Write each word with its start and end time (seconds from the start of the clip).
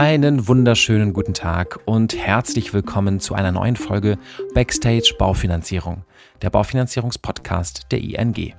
Einen 0.00 0.48
wunderschönen 0.48 1.12
guten 1.12 1.34
Tag 1.34 1.80
und 1.84 2.16
herzlich 2.16 2.72
willkommen 2.72 3.20
zu 3.20 3.34
einer 3.34 3.52
neuen 3.52 3.76
Folge 3.76 4.16
Backstage 4.54 5.14
Baufinanzierung, 5.18 6.06
der 6.40 6.48
Baufinanzierungspodcast 6.48 7.92
der 7.92 8.00
ING. 8.00 8.54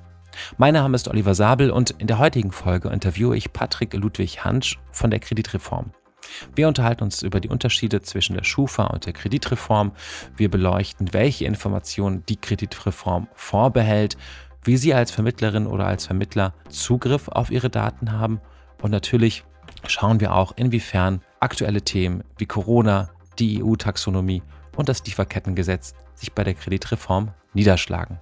Mein 0.60 0.76
Name 0.76 0.96
ist 0.96 1.08
Oliver 1.08 1.34
Sabel 1.34 1.72
und 1.72 1.96
in 1.98 2.06
der 2.06 2.20
heutigen 2.20 2.52
Folge 2.52 2.90
interviewe 2.90 3.36
ich 3.36 3.54
Patrick 3.54 3.96
Ludwig 3.96 4.46
Hansch 4.46 4.78
von 4.92 5.10
der 5.10 5.20
Kreditreform. 5.20 5.94
Wir 6.54 6.68
unterhalten 6.68 7.06
uns 7.06 7.24
über 7.24 7.40
die 7.40 7.50
Unterschiede 7.50 8.04
zwischen 8.04 8.36
der 8.36 8.44
Schufa 8.44 8.86
und 8.86 9.08
der 9.08 9.14
Kreditreform. 9.14 9.94
Wir 10.38 10.52
beleuchten, 10.52 11.12
welche 11.12 11.46
Informationen 11.46 12.24
die 12.30 12.38
Kreditreform 12.38 13.28
vorbehält, 13.34 14.16
wie 14.64 14.78
Sie 14.78 14.94
als 14.94 15.10
Vermittlerin 15.10 15.66
oder 15.66 15.88
als 15.88 16.06
Vermittler 16.06 16.54
Zugriff 16.70 17.30
auf 17.30 17.50
Ihre 17.50 17.72
Daten 17.72 18.12
haben 18.12 18.42
und 18.84 18.92
natürlich 18.92 19.44
schauen 19.88 20.20
wir 20.20 20.36
auch, 20.36 20.54
inwiefern 20.56 21.22
aktuelle 21.42 21.82
Themen 21.82 22.24
wie 22.38 22.46
Corona, 22.46 23.10
die 23.40 23.62
EU-Taxonomie 23.64 24.44
und 24.78 24.88
das 24.88 25.04
Lieferkettengesetz 25.06 25.94
sich 26.16 26.32
bei 26.34 26.44
der 26.44 26.54
Kreditreform 26.54 27.32
niederschlagen. 27.54 28.20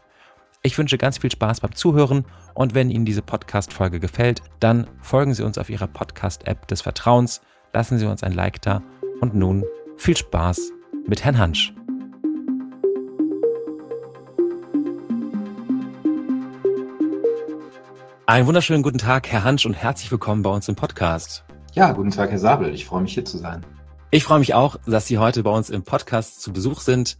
Ich 0.61 0.77
wünsche 0.77 0.97
ganz 0.97 1.19
viel 1.19 1.31
Spaß 1.31 1.61
beim 1.61 1.75
Zuhören 1.75 2.25
und 2.53 2.73
wenn 2.73 2.89
Ihnen 2.89 3.05
diese 3.05 3.21
Podcast-Folge 3.21 3.99
gefällt, 3.99 4.41
dann 4.59 4.87
folgen 5.01 5.33
Sie 5.33 5.43
uns 5.43 5.57
auf 5.57 5.69
Ihrer 5.69 5.87
Podcast-App 5.87 6.67
des 6.67 6.81
Vertrauens, 6.81 7.41
lassen 7.73 7.99
Sie 7.99 8.05
uns 8.05 8.23
ein 8.23 8.33
Like 8.33 8.61
da 8.61 8.81
und 9.21 9.35
nun 9.35 9.63
viel 9.97 10.17
Spaß 10.17 10.71
mit 11.07 11.23
Herrn 11.23 11.37
Hansch. 11.37 11.73
Einen 18.25 18.45
wunderschönen 18.45 18.83
guten 18.83 18.99
Tag, 18.99 19.27
Herr 19.29 19.43
Hansch, 19.43 19.65
und 19.65 19.73
herzlich 19.73 20.11
willkommen 20.11 20.43
bei 20.43 20.51
uns 20.51 20.69
im 20.69 20.75
Podcast. 20.75 21.43
Ja, 21.79 21.93
guten 21.93 22.11
Tag, 22.11 22.29
Herr 22.29 22.39
Sabel. 22.39 22.73
Ich 22.73 22.85
freue 22.85 23.03
mich, 23.03 23.13
hier 23.13 23.23
zu 23.23 23.37
sein. 23.37 23.65
Ich 24.11 24.25
freue 24.25 24.39
mich 24.39 24.53
auch, 24.53 24.75
dass 24.85 25.07
Sie 25.07 25.17
heute 25.17 25.43
bei 25.43 25.49
uns 25.49 25.69
im 25.69 25.83
Podcast 25.83 26.41
zu 26.41 26.51
Besuch 26.51 26.81
sind. 26.81 27.17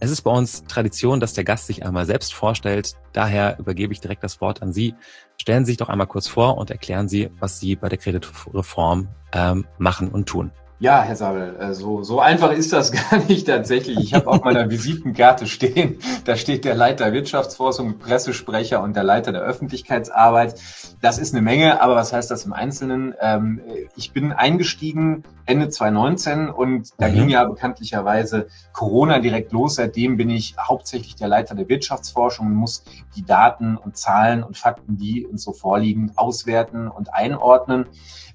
Es 0.00 0.10
ist 0.10 0.22
bei 0.22 0.32
uns 0.32 0.64
Tradition, 0.64 1.20
dass 1.20 1.32
der 1.32 1.44
Gast 1.44 1.68
sich 1.68 1.86
einmal 1.86 2.04
selbst 2.04 2.34
vorstellt. 2.34 2.96
Daher 3.12 3.56
übergebe 3.60 3.92
ich 3.92 4.00
direkt 4.00 4.24
das 4.24 4.40
Wort 4.40 4.62
an 4.62 4.72
Sie. 4.72 4.96
Stellen 5.40 5.64
Sie 5.64 5.70
sich 5.70 5.76
doch 5.76 5.90
einmal 5.90 6.08
kurz 6.08 6.26
vor 6.26 6.58
und 6.58 6.72
erklären 6.72 7.06
Sie, 7.06 7.30
was 7.38 7.60
Sie 7.60 7.76
bei 7.76 7.88
der 7.88 7.98
Kreditreform 7.98 9.10
ähm, 9.32 9.64
machen 9.78 10.08
und 10.08 10.28
tun. 10.28 10.50
Ja, 10.84 11.00
Herr 11.00 11.16
Sabel, 11.16 11.56
äh, 11.58 11.72
so, 11.72 12.02
so 12.02 12.20
einfach 12.20 12.52
ist 12.52 12.74
das 12.74 12.92
gar 13.10 13.18
nicht 13.26 13.46
tatsächlich. 13.46 13.96
Ich 14.00 14.12
habe 14.12 14.26
auf 14.26 14.44
meiner 14.44 14.68
Visitenkarte 14.70 15.46
stehen, 15.46 15.98
da 16.26 16.36
steht 16.36 16.66
der 16.66 16.74
Leiter 16.74 17.14
Wirtschaftsforschung, 17.14 17.98
Pressesprecher 17.98 18.82
und 18.82 18.94
der 18.94 19.02
Leiter 19.02 19.32
der 19.32 19.40
Öffentlichkeitsarbeit. 19.40 20.60
Das 21.00 21.16
ist 21.16 21.32
eine 21.32 21.40
Menge, 21.40 21.80
aber 21.80 21.96
was 21.96 22.12
heißt 22.12 22.30
das 22.30 22.44
im 22.44 22.52
Einzelnen? 22.52 23.14
Ähm, 23.18 23.62
ich 23.96 24.12
bin 24.12 24.32
eingestiegen 24.32 25.24
Ende 25.46 25.70
2019 25.70 26.50
und 26.50 26.90
da 26.98 27.08
mhm. 27.08 27.14
ging 27.14 27.28
ja 27.30 27.44
bekanntlicherweise 27.44 28.48
Corona 28.74 29.20
direkt 29.20 29.52
los. 29.52 29.76
Seitdem 29.76 30.18
bin 30.18 30.28
ich 30.28 30.54
hauptsächlich 30.60 31.16
der 31.16 31.28
Leiter 31.28 31.54
der 31.54 31.66
Wirtschaftsforschung 31.70 32.48
und 32.48 32.56
muss 32.56 32.84
die 33.16 33.24
Daten 33.24 33.78
und 33.78 33.96
Zahlen 33.96 34.42
und 34.42 34.58
Fakten, 34.58 34.98
die 34.98 35.24
uns 35.24 35.44
so 35.44 35.54
vorliegen, 35.54 36.12
auswerten 36.16 36.88
und 36.88 37.14
einordnen. 37.14 37.86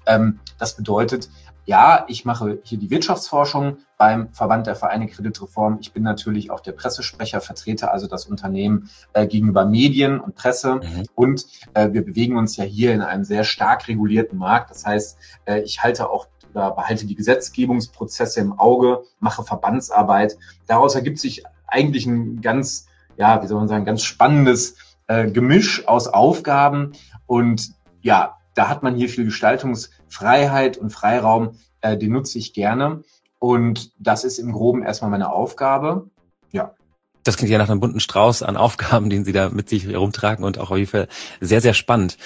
Ähm, 0.04 0.40
das 0.58 0.74
bedeutet, 0.74 1.28
ja, 1.66 2.04
ich 2.08 2.24
mache 2.24 2.58
hier 2.62 2.78
die 2.78 2.90
Wirtschaftsforschung 2.90 3.78
beim 3.96 4.32
Verband 4.32 4.66
der 4.66 4.76
Vereine 4.76 5.06
Kreditreform. 5.06 5.78
Ich 5.80 5.92
bin 5.92 6.02
natürlich 6.02 6.50
auch 6.50 6.60
der 6.60 6.72
Pressesprecher, 6.72 7.40
vertrete 7.40 7.90
also 7.90 8.06
das 8.06 8.26
Unternehmen 8.26 8.90
äh, 9.12 9.26
gegenüber 9.26 9.66
Medien 9.66 10.20
und 10.20 10.34
Presse. 10.34 10.76
Mhm. 10.76 11.04
Und 11.14 11.46
äh, 11.74 11.92
wir 11.92 12.04
bewegen 12.04 12.36
uns 12.36 12.56
ja 12.56 12.64
hier 12.64 12.92
in 12.92 13.02
einem 13.02 13.24
sehr 13.24 13.44
stark 13.44 13.88
regulierten 13.88 14.38
Markt. 14.38 14.70
Das 14.70 14.86
heißt, 14.86 15.18
äh, 15.44 15.60
ich 15.60 15.82
halte 15.82 16.10
auch 16.10 16.26
oder 16.54 16.72
behalte 16.72 17.06
die 17.06 17.14
Gesetzgebungsprozesse 17.14 18.40
im 18.40 18.58
Auge, 18.58 19.02
mache 19.20 19.44
Verbandsarbeit. 19.44 20.36
Daraus 20.66 20.94
ergibt 20.94 21.18
sich 21.18 21.44
eigentlich 21.66 22.06
ein 22.06 22.40
ganz, 22.40 22.88
ja, 23.16 23.42
wie 23.42 23.46
soll 23.46 23.58
man 23.58 23.68
sagen, 23.68 23.84
ganz 23.84 24.02
spannendes 24.02 24.76
äh, 25.06 25.30
Gemisch 25.30 25.86
aus 25.86 26.08
Aufgaben. 26.08 26.92
Und 27.26 27.72
ja, 28.02 28.38
da 28.54 28.68
hat 28.68 28.82
man 28.82 28.96
hier 28.96 29.08
viel 29.08 29.24
Gestaltungsfreiheit 30.10 30.76
und 30.76 30.90
Freiraum, 30.90 31.58
äh, 31.80 31.96
den 31.96 32.12
nutze 32.12 32.38
ich 32.38 32.52
gerne. 32.52 33.02
Und 33.38 33.92
das 33.98 34.24
ist 34.24 34.38
im 34.38 34.52
Groben 34.52 34.82
erstmal 34.82 35.10
meine 35.10 35.32
Aufgabe. 35.32 36.10
Ja. 36.52 36.74
Das 37.22 37.36
klingt 37.36 37.50
ja 37.50 37.58
nach 37.58 37.70
einem 37.70 37.80
bunten 37.80 38.00
Strauß 38.00 38.42
an 38.42 38.56
Aufgaben, 38.56 39.08
den 39.08 39.24
Sie 39.24 39.32
da 39.32 39.48
mit 39.48 39.68
sich 39.68 39.86
herumtragen 39.86 40.44
und 40.44 40.58
auch 40.58 40.70
auf 40.70 40.76
jeden 40.76 40.90
Fall 40.90 41.08
sehr, 41.40 41.60
sehr 41.60 41.74
spannend. 41.74 42.18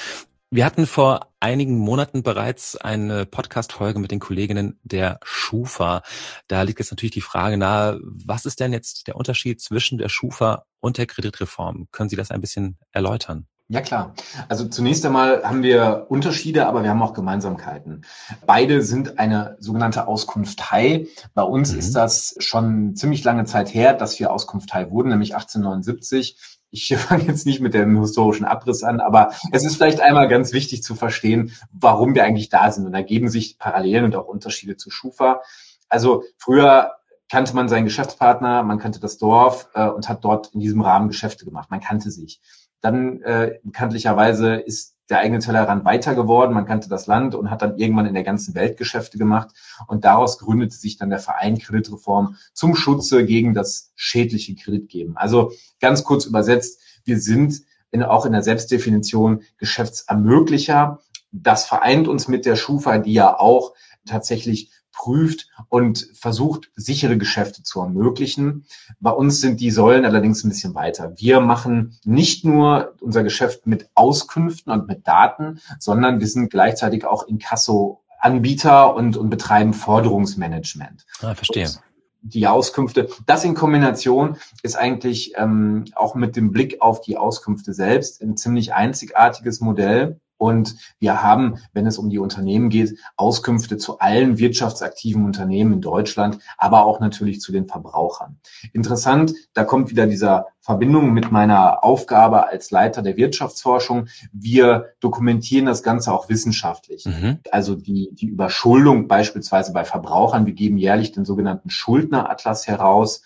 Wir 0.51 0.65
hatten 0.65 0.87
vor 0.87 1.33
einigen 1.41 1.79
Monaten 1.79 2.23
bereits 2.23 2.77
eine 2.77 3.27
Podcast-Folge 3.27 3.99
mit 3.99 4.13
den 4.13 4.21
Kolleginnen 4.21 4.79
der 4.85 5.19
Schufa. 5.25 6.03
Da 6.47 6.63
liegt 6.63 6.79
jetzt 6.79 6.93
natürlich 6.93 7.13
die 7.13 7.21
Frage 7.21 7.57
nahe, 7.57 7.99
was 8.03 8.47
ist 8.47 8.61
denn 8.61 8.73
jetzt 8.73 9.09
der 9.09 9.17
Unterschied 9.17 9.61
zwischen 9.61 9.99
der 9.99 10.09
Schufa 10.09 10.65
und 10.81 10.97
der 10.97 11.07
Kreditreform? 11.07 11.89
Können 11.91 12.09
Sie 12.09 12.17
das 12.17 12.31
ein 12.31 12.41
bisschen 12.41 12.79
erläutern? 12.93 13.49
Ja 13.69 13.81
klar. 13.81 14.15
Also 14.51 14.67
zunächst 14.69 15.07
einmal 15.07 15.43
haben 15.43 15.63
wir 15.63 16.07
Unterschiede, 16.11 16.67
aber 16.67 16.83
wir 16.83 16.91
haben 16.91 17.01
auch 17.01 17.15
Gemeinsamkeiten. 17.15 18.05
Beide 18.45 18.83
sind 18.83 19.19
eine 19.19 19.57
sogenannte 19.59 20.07
Auskunftei. 20.07 21.07
Bei 21.33 21.43
uns 21.43 21.73
mhm. 21.73 21.79
ist 21.79 21.97
das 21.97 22.35
schon 22.41 22.95
ziemlich 22.95 23.25
lange 23.25 23.47
Zeit 23.47 23.73
her, 23.73 23.95
dass 23.95 24.21
wir 24.21 24.33
Auskunftei 24.33 24.91
wurden, 24.91 25.09
nämlich 25.09 25.35
1879. 25.35 26.59
Ich 26.71 26.95
fange 26.99 27.25
jetzt 27.25 27.47
nicht 27.47 27.61
mit 27.61 27.73
dem 27.73 27.99
historischen 28.01 28.45
Abriss 28.45 28.83
an, 28.83 29.01
aber 29.01 29.31
es 29.51 29.65
ist 29.65 29.77
vielleicht 29.77 30.01
einmal 30.01 30.29
ganz 30.29 30.53
wichtig 30.53 30.83
zu 30.83 30.95
verstehen, 30.95 31.53
warum 31.73 32.15
wir 32.15 32.25
eigentlich 32.25 32.51
da 32.51 32.71
sind. 32.71 32.85
Und 32.85 32.93
da 32.93 33.01
geben 33.01 33.31
sich 33.31 33.59
Parallelen 33.59 34.05
und 34.05 34.15
auch 34.15 34.27
Unterschiede 34.27 34.77
zu 34.77 34.91
Schufa. 34.91 35.41
Also 35.89 36.25
früher 36.37 36.93
kannte 37.31 37.55
man 37.55 37.71
seinen 37.71 37.85
Geschäftspartner, 37.85 38.63
man 38.63 38.79
kannte 38.79 39.01
das 39.01 39.17
Dorf 39.17 39.69
äh, 39.75 39.89
und 39.89 40.09
hat 40.09 40.23
dort 40.23 40.49
in 40.49 40.61
diesem 40.61 40.83
Rahmen 40.83 41.09
Geschäfte 41.09 41.47
gemacht. 41.47 41.71
Man 41.71 41.81
kannte 41.81 42.11
sich. 42.11 42.43
Dann 42.85 43.23
äh, 43.23 43.61
bekanntlicherweise 43.63 44.57
ist 44.57 44.95
der 45.09 45.21
eigene 45.21 45.39
Tellerrand 45.39 45.87
weiter 45.87 46.15
geworden. 46.15 46.53
Man 46.53 46.67
kannte 46.67 46.91
das 46.91 47.07
Land 47.07 47.35
und 47.35 47.51
hat 47.51 47.63
dann 47.63 47.79
irgendwann 47.79 48.05
in 48.05 48.13
der 48.13 48.25
ganzen 48.25 48.55
Welt 48.55 48.77
Geschäfte 48.77 49.17
gemacht. 49.17 49.55
Und 49.87 50.05
daraus 50.05 50.39
gründete 50.39 50.77
sich 50.77 50.99
dann 50.99 51.09
der 51.09 51.19
Verein 51.19 51.59
Kreditreform 51.59 52.37
zum 52.53 52.75
Schutze 52.75 53.25
gegen 53.25 53.55
das 53.55 53.91
schädliche 53.95 54.55
Kreditgeben. 54.55 55.17
Also 55.17 55.53
ganz 55.81 56.05
kurz 56.05 56.27
übersetzt, 56.27 56.79
wir 57.05 57.19
sind 57.19 57.63
in, 57.91 58.03
auch 58.03 58.27
in 58.27 58.33
der 58.33 58.43
Selbstdefinition 58.43 59.45
Geschäftsermöglicher. 59.57 61.01
Das 61.33 61.65
vereint 61.65 62.07
uns 62.07 62.29
mit 62.29 62.45
der 62.45 62.57
Schufa, 62.57 62.99
die 62.99 63.15
ja 63.15 63.41
auch 63.41 63.73
tatsächlich 64.07 64.73
prüft 64.95 65.49
und 65.69 66.09
versucht, 66.15 66.71
sichere 66.77 67.19
Geschäfte 67.19 67.63
zu 67.63 67.81
ermöglichen. 67.81 68.65
Bei 69.01 69.11
uns 69.11 69.41
sind 69.41 69.61
die 69.61 69.71
Säulen 69.71 70.05
allerdings 70.05 70.45
ein 70.45 70.49
bisschen 70.49 70.75
weiter. 70.75 71.13
Wir 71.17 71.41
machen 71.41 71.99
nicht 72.05 72.45
nur 72.45 72.95
unser 73.01 73.23
Geschäft 73.23 73.67
mit 73.67 73.89
Auskünften 73.95 74.73
und 74.73 74.87
mit 74.87 75.07
Daten, 75.07 75.61
sondern 75.79 76.21
wir 76.21 76.29
sind 76.29 76.51
gleichzeitig 76.51 77.05
auch 77.05 77.27
Inkasso-Anbieter 77.27 78.95
und, 78.95 79.17
und 79.17 79.29
betreiben 79.29 79.75
Forderungsmanagement. 79.75 81.05
Ah, 81.21 81.35
verstehe. 81.35 81.67
Und 81.67 81.81
die 82.25 82.47
Auskünfte. 82.47 83.09
Das 83.27 83.45
in 83.45 83.55
Kombination 83.55 84.39
ist 84.63 84.77
eigentlich 84.77 85.35
ähm, 85.37 85.85
auch 85.95 86.15
mit 86.15 86.37
dem 86.37 86.53
Blick 86.53 86.81
auf 86.81 87.03
die 87.03 87.19
Auskünfte 87.19 87.75
selbst 87.75 88.23
ein 88.23 88.37
ziemlich 88.37 88.73
einzigartiges 88.73 89.61
Modell. 89.61 90.21
Und 90.37 90.77
wir 90.99 91.23
haben, 91.23 91.59
wenn 91.73 91.87
es 91.87 91.99
um 91.99 92.11
die 92.11 92.19
Unternehmen 92.19 92.69
geht, 92.69 92.99
Auskünfte 93.17 93.77
zu 93.77 93.99
allen 93.99 94.39
wirtschaftsaktiven 94.39 95.25
Unternehmen 95.25 95.75
in 95.75 95.81
Deutschland, 95.81 96.39
aber 96.59 96.85
auch 96.85 97.01
natürlich 97.01 97.41
zu 97.41 97.53
den 97.53 97.67
Verbrauchern. 97.67 98.39
Interessant, 98.73 99.35
da 99.55 99.65
kommt 99.65 99.91
wieder 99.91 100.07
dieser 100.07 100.47
Verbindung 100.61 101.13
mit 101.13 101.31
meiner 101.31 101.85
Aufgabe 101.85 102.49
als 102.49 102.71
Leiter 102.71 103.03
der 103.03 103.19
Wirtschaftsforschung. 103.19 104.09
Wir 104.33 104.95
dokumentieren 105.01 105.67
das 105.67 105.83
Ganze 105.83 106.11
auch 106.11 106.31
wissenschaftlich. 106.31 107.05
Mhm. 107.05 107.41
Also 107.51 107.75
die, 107.75 108.11
die 108.13 108.29
Überschuldung 108.29 109.07
beispielsweise 109.07 109.73
bei 109.73 109.85
Verbrauchern. 109.85 110.47
Wir 110.47 110.55
geben 110.55 110.79
jährlich 110.79 111.13
den 111.13 111.27
sogenannten 111.27 111.69
Schuldneratlas 111.69 112.67
heraus. 112.67 113.23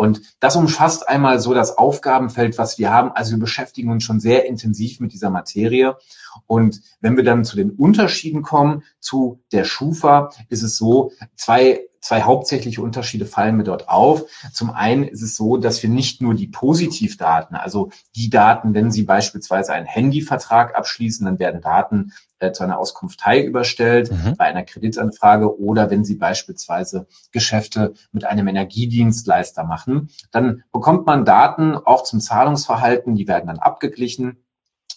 Und 0.00 0.22
das 0.40 0.56
umfasst 0.56 1.06
einmal 1.10 1.40
so 1.40 1.52
das 1.52 1.76
Aufgabenfeld, 1.76 2.56
was 2.56 2.78
wir 2.78 2.90
haben. 2.90 3.12
Also 3.12 3.32
wir 3.32 3.38
beschäftigen 3.38 3.90
uns 3.90 4.02
schon 4.02 4.18
sehr 4.18 4.46
intensiv 4.46 4.98
mit 4.98 5.12
dieser 5.12 5.28
Materie. 5.28 5.98
Und 6.46 6.80
wenn 7.02 7.18
wir 7.18 7.22
dann 7.22 7.44
zu 7.44 7.54
den 7.54 7.72
Unterschieden 7.72 8.40
kommen 8.40 8.82
zu 8.98 9.42
der 9.52 9.64
Schufa, 9.64 10.30
ist 10.48 10.62
es 10.62 10.78
so, 10.78 11.12
zwei 11.36 11.89
zwei 12.00 12.22
hauptsächliche 12.22 12.82
Unterschiede 12.82 13.26
fallen 13.26 13.56
mir 13.56 13.64
dort 13.64 13.88
auf. 13.88 14.24
Zum 14.52 14.70
einen 14.70 15.04
ist 15.04 15.22
es 15.22 15.36
so, 15.36 15.56
dass 15.56 15.82
wir 15.82 15.90
nicht 15.90 16.22
nur 16.22 16.34
die 16.34 16.48
Positivdaten, 16.48 17.56
also 17.56 17.90
die 18.16 18.30
Daten, 18.30 18.74
wenn 18.74 18.90
Sie 18.90 19.02
beispielsweise 19.02 19.72
einen 19.72 19.86
Handyvertrag 19.86 20.76
abschließen, 20.76 21.24
dann 21.24 21.38
werden 21.38 21.60
Daten 21.60 22.12
äh, 22.38 22.52
zu 22.52 22.64
einer 22.64 22.78
Auskunftei 22.78 23.42
überstellt 23.44 24.10
mhm. 24.10 24.36
bei 24.36 24.46
einer 24.46 24.64
Kreditanfrage 24.64 25.60
oder 25.60 25.90
wenn 25.90 26.04
Sie 26.04 26.16
beispielsweise 26.16 27.06
Geschäfte 27.32 27.92
mit 28.12 28.24
einem 28.24 28.48
Energiedienstleister 28.48 29.64
machen, 29.64 30.08
dann 30.32 30.64
bekommt 30.72 31.06
man 31.06 31.24
Daten 31.24 31.76
auch 31.76 32.02
zum 32.02 32.20
Zahlungsverhalten, 32.20 33.14
die 33.14 33.28
werden 33.28 33.48
dann 33.48 33.58
abgeglichen 33.58 34.38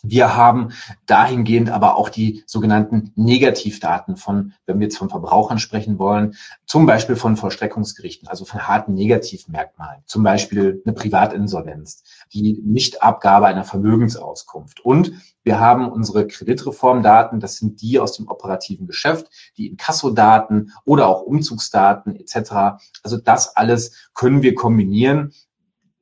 Wir 0.06 0.36
haben 0.36 0.74
dahingehend 1.06 1.70
aber 1.70 1.96
auch 1.96 2.10
die 2.10 2.44
sogenannten 2.46 3.14
Negativdaten 3.16 4.18
von, 4.18 4.52
wenn 4.66 4.80
wir 4.80 4.88
jetzt 4.88 4.98
von 4.98 5.10
Verbrauchern 5.10 5.60
sprechen 5.60 5.98
wollen, 5.98 6.36
zum 6.66 6.86
Beispiel 6.86 7.16
von 7.16 7.38
Vollstreckungsgerichten, 7.38 8.28
also 8.28 8.44
von 8.44 8.68
harten 8.68 8.96
Negativmerkmalen, 8.96 10.04
zum 10.06 10.24
Beispiel 10.24 10.82
eine 10.86 10.94
Privatinsolvenz, 10.94 12.04
die 12.34 12.62
Nichtabgabe 12.66 13.48
einer 13.48 13.64
Vermögensauskunft. 13.64 14.82
Und 14.82 15.14
wir 15.46 15.62
haben 15.62 15.90
unsere 15.90 16.28
Kreditreformdaten, 16.28 17.40
das 17.40 17.56
sind 17.56 17.82
die 17.82 17.98
aus 17.98 18.12
dem 18.12 18.28
operativen 18.28 18.88
Geschäft, 18.88 19.30
die 19.56 19.68
Inkassodaten 19.68 20.74
oder 20.84 21.08
auch 21.08 21.22
Umzugsdaten 21.22 22.14
etc. 22.18 22.82
Also 23.04 23.18
das 23.24 23.56
alles 23.56 24.10
können 24.14 24.42
wir 24.42 24.54
kombinieren 24.54 25.32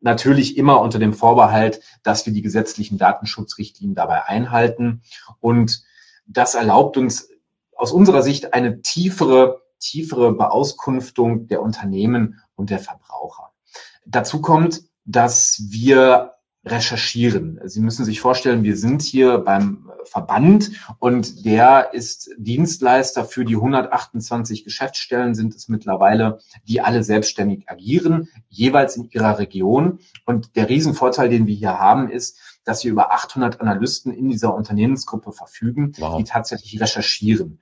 Natürlich 0.01 0.57
immer 0.57 0.81
unter 0.81 0.99
dem 0.99 1.13
Vorbehalt, 1.13 1.79
dass 2.03 2.25
wir 2.25 2.33
die 2.33 2.41
gesetzlichen 2.41 2.97
Datenschutzrichtlinien 2.97 3.95
dabei 3.95 4.25
einhalten. 4.25 5.03
Und 5.39 5.83
das 6.25 6.55
erlaubt 6.55 6.97
uns 6.97 7.29
aus 7.75 7.91
unserer 7.91 8.23
Sicht 8.23 8.53
eine 8.53 8.81
tiefere, 8.81 9.61
tiefere 9.79 10.33
Beauskunftung 10.33 11.47
der 11.47 11.61
Unternehmen 11.61 12.41
und 12.55 12.69
der 12.69 12.79
Verbraucher. 12.79 13.51
Dazu 14.05 14.41
kommt, 14.41 14.81
dass 15.05 15.61
wir 15.69 16.33
recherchieren. 16.63 17.59
Sie 17.63 17.81
müssen 17.81 18.05
sich 18.05 18.21
vorstellen, 18.21 18.63
wir 18.63 18.77
sind 18.77 19.01
hier 19.01 19.39
beim 19.39 19.91
Verband 20.05 20.71
und 20.99 21.45
der 21.45 21.93
ist 21.93 22.29
Dienstleister 22.37 23.25
für 23.25 23.45
die 23.45 23.55
128 23.55 24.63
Geschäftsstellen 24.63 25.33
sind 25.33 25.55
es 25.55 25.69
mittlerweile, 25.69 26.39
die 26.67 26.81
alle 26.81 27.03
selbstständig 27.03 27.67
agieren, 27.69 28.29
jeweils 28.49 28.95
in 28.95 29.09
ihrer 29.09 29.39
Region. 29.39 29.99
Und 30.25 30.55
der 30.55 30.69
Riesenvorteil, 30.69 31.29
den 31.29 31.47
wir 31.47 31.55
hier 31.55 31.79
haben, 31.79 32.09
ist, 32.09 32.39
dass 32.63 32.83
wir 32.83 32.91
über 32.91 33.11
800 33.11 33.59
Analysten 33.59 34.13
in 34.13 34.29
dieser 34.29 34.53
Unternehmensgruppe 34.53 35.31
verfügen, 35.31 35.93
wow. 35.97 36.17
die 36.17 36.25
tatsächlich 36.25 36.79
recherchieren. 36.79 37.59